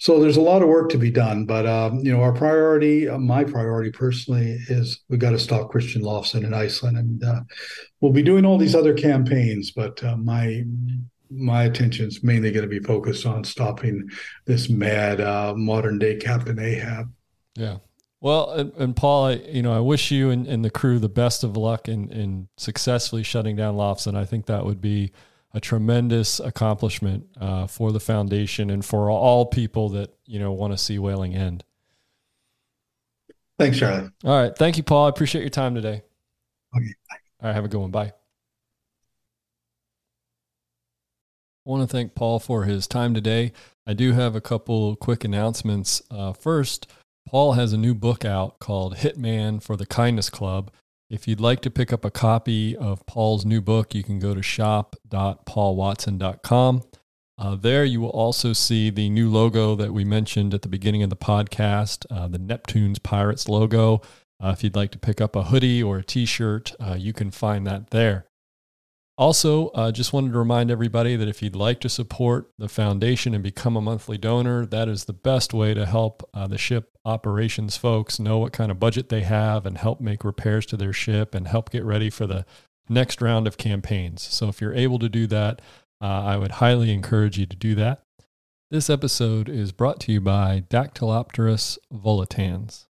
So 0.00 0.20
there's 0.20 0.36
a 0.36 0.42
lot 0.42 0.62
of 0.62 0.68
work 0.68 0.90
to 0.90 0.98
be 0.98 1.10
done, 1.10 1.44
but 1.44 1.66
um, 1.66 1.98
you 1.98 2.12
know, 2.12 2.22
our 2.22 2.32
priority, 2.32 3.08
uh, 3.08 3.18
my 3.18 3.42
priority 3.42 3.90
personally, 3.90 4.56
is 4.68 5.00
we 5.08 5.16
got 5.16 5.30
to 5.30 5.38
stop 5.40 5.70
Christian 5.70 6.02
Loftsson 6.02 6.44
in 6.44 6.54
Iceland, 6.54 6.96
and 6.96 7.46
we'll 8.00 8.12
be 8.12 8.22
doing 8.22 8.44
all 8.44 8.58
these 8.58 8.76
other 8.76 8.94
campaigns. 8.94 9.72
But 9.72 10.00
my 10.20 10.62
my 11.30 11.64
attention 11.64 12.06
is 12.06 12.22
mainly 12.22 12.50
going 12.50 12.68
to 12.68 12.68
be 12.68 12.84
focused 12.84 13.26
on 13.26 13.44
stopping 13.44 14.08
this 14.46 14.68
mad 14.68 15.20
uh, 15.20 15.54
modern 15.56 15.98
day 15.98 16.16
Captain 16.16 16.58
Ahab. 16.58 17.12
Yeah. 17.54 17.78
Well, 18.20 18.50
and, 18.50 18.72
and 18.74 18.96
Paul, 18.96 19.26
I, 19.26 19.32
you 19.34 19.62
know, 19.62 19.72
I 19.72 19.80
wish 19.80 20.10
you 20.10 20.30
and, 20.30 20.46
and, 20.46 20.64
the 20.64 20.70
crew 20.70 20.98
the 20.98 21.08
best 21.08 21.44
of 21.44 21.56
luck 21.56 21.88
in, 21.88 22.10
in 22.10 22.48
successfully 22.56 23.22
shutting 23.22 23.54
down 23.54 23.76
Loftsson. 23.76 24.16
I 24.16 24.24
think 24.24 24.46
that 24.46 24.64
would 24.64 24.80
be 24.80 25.12
a 25.54 25.60
tremendous 25.60 26.40
accomplishment 26.40 27.26
uh, 27.40 27.66
for 27.66 27.92
the 27.92 28.00
foundation 28.00 28.70
and 28.70 28.84
for 28.84 29.10
all 29.10 29.46
people 29.46 29.88
that 29.90 30.14
you 30.26 30.38
know 30.38 30.52
want 30.52 30.72
to 30.72 30.78
see 30.78 30.98
whaling 30.98 31.34
end. 31.34 31.64
Thanks, 33.58 33.78
Charlie. 33.78 34.10
All 34.24 34.40
right, 34.40 34.56
thank 34.56 34.76
you, 34.76 34.82
Paul. 34.82 35.06
I 35.06 35.08
appreciate 35.08 35.42
your 35.42 35.50
time 35.50 35.74
today. 35.74 36.02
Okay. 36.76 36.94
Bye. 37.10 37.16
All 37.40 37.48
right, 37.48 37.54
have 37.54 37.64
a 37.64 37.68
good 37.68 37.80
one. 37.80 37.90
Bye. 37.90 38.12
I 41.66 41.70
want 41.70 41.82
to 41.82 41.92
thank 41.92 42.14
Paul 42.14 42.38
for 42.38 42.64
his 42.64 42.86
time 42.86 43.12
today. 43.12 43.52
I 43.86 43.92
do 43.92 44.12
have 44.12 44.34
a 44.34 44.40
couple 44.40 44.96
quick 44.96 45.24
announcements. 45.24 46.02
Uh, 46.10 46.32
first, 46.32 46.86
Paul 47.26 47.54
has 47.54 47.74
a 47.74 47.78
new 47.78 47.94
book 47.94 48.24
out 48.24 48.58
called 48.58 48.96
Hitman 48.96 49.62
for 49.62 49.76
the 49.76 49.84
Kindness 49.84 50.30
Club. 50.30 50.70
If 51.10 51.26
you'd 51.26 51.40
like 51.40 51.62
to 51.62 51.70
pick 51.70 51.90
up 51.90 52.04
a 52.04 52.10
copy 52.10 52.76
of 52.76 53.06
Paul's 53.06 53.46
new 53.46 53.62
book, 53.62 53.94
you 53.94 54.02
can 54.02 54.18
go 54.18 54.34
to 54.34 54.42
shop.paulwatson.com. 54.42 56.82
Uh, 57.38 57.54
there, 57.54 57.84
you 57.84 58.00
will 58.00 58.10
also 58.10 58.52
see 58.52 58.90
the 58.90 59.08
new 59.08 59.30
logo 59.30 59.74
that 59.74 59.94
we 59.94 60.04
mentioned 60.04 60.52
at 60.52 60.60
the 60.60 60.68
beginning 60.68 61.02
of 61.02 61.08
the 61.08 61.16
podcast, 61.16 62.04
uh, 62.10 62.28
the 62.28 62.38
Neptune's 62.38 62.98
Pirates 62.98 63.48
logo. 63.48 64.02
Uh, 64.42 64.50
if 64.50 64.62
you'd 64.62 64.76
like 64.76 64.90
to 64.90 64.98
pick 64.98 65.22
up 65.22 65.34
a 65.34 65.44
hoodie 65.44 65.82
or 65.82 65.96
a 65.98 66.04
t 66.04 66.26
shirt, 66.26 66.74
uh, 66.78 66.96
you 66.98 67.14
can 67.14 67.30
find 67.30 67.66
that 67.66 67.88
there. 67.88 68.26
Also, 69.16 69.68
uh, 69.68 69.90
just 69.90 70.12
wanted 70.12 70.32
to 70.32 70.38
remind 70.38 70.70
everybody 70.70 71.16
that 71.16 71.26
if 71.26 71.42
you'd 71.42 71.56
like 71.56 71.80
to 71.80 71.88
support 71.88 72.50
the 72.58 72.68
foundation 72.68 73.32
and 73.34 73.42
become 73.42 73.76
a 73.76 73.80
monthly 73.80 74.18
donor, 74.18 74.66
that 74.66 74.88
is 74.88 75.06
the 75.06 75.12
best 75.12 75.52
way 75.54 75.74
to 75.74 75.86
help 75.86 76.28
uh, 76.34 76.46
the 76.46 76.58
ship 76.58 76.92
operations 77.08 77.76
folks 77.76 78.20
know 78.20 78.38
what 78.38 78.52
kind 78.52 78.70
of 78.70 78.78
budget 78.78 79.08
they 79.08 79.22
have 79.22 79.64
and 79.64 79.78
help 79.78 80.00
make 80.00 80.24
repairs 80.24 80.66
to 80.66 80.76
their 80.76 80.92
ship 80.92 81.34
and 81.34 81.48
help 81.48 81.70
get 81.70 81.84
ready 81.84 82.10
for 82.10 82.26
the 82.26 82.44
next 82.88 83.22
round 83.22 83.46
of 83.46 83.56
campaigns. 83.56 84.22
So, 84.22 84.48
if 84.48 84.60
you're 84.60 84.74
able 84.74 84.98
to 84.98 85.08
do 85.08 85.26
that, 85.28 85.60
uh, 86.00 86.06
I 86.06 86.36
would 86.36 86.52
highly 86.52 86.92
encourage 86.92 87.38
you 87.38 87.46
to 87.46 87.56
do 87.56 87.74
that. 87.76 88.02
This 88.70 88.90
episode 88.90 89.48
is 89.48 89.72
brought 89.72 89.98
to 90.00 90.12
you 90.12 90.20
by 90.20 90.64
Dactylopterus 90.68 91.78
volitans. 91.92 92.87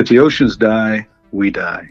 If 0.00 0.08
the 0.08 0.18
oceans 0.18 0.56
die, 0.56 1.06
we 1.30 1.50
die. 1.50 1.86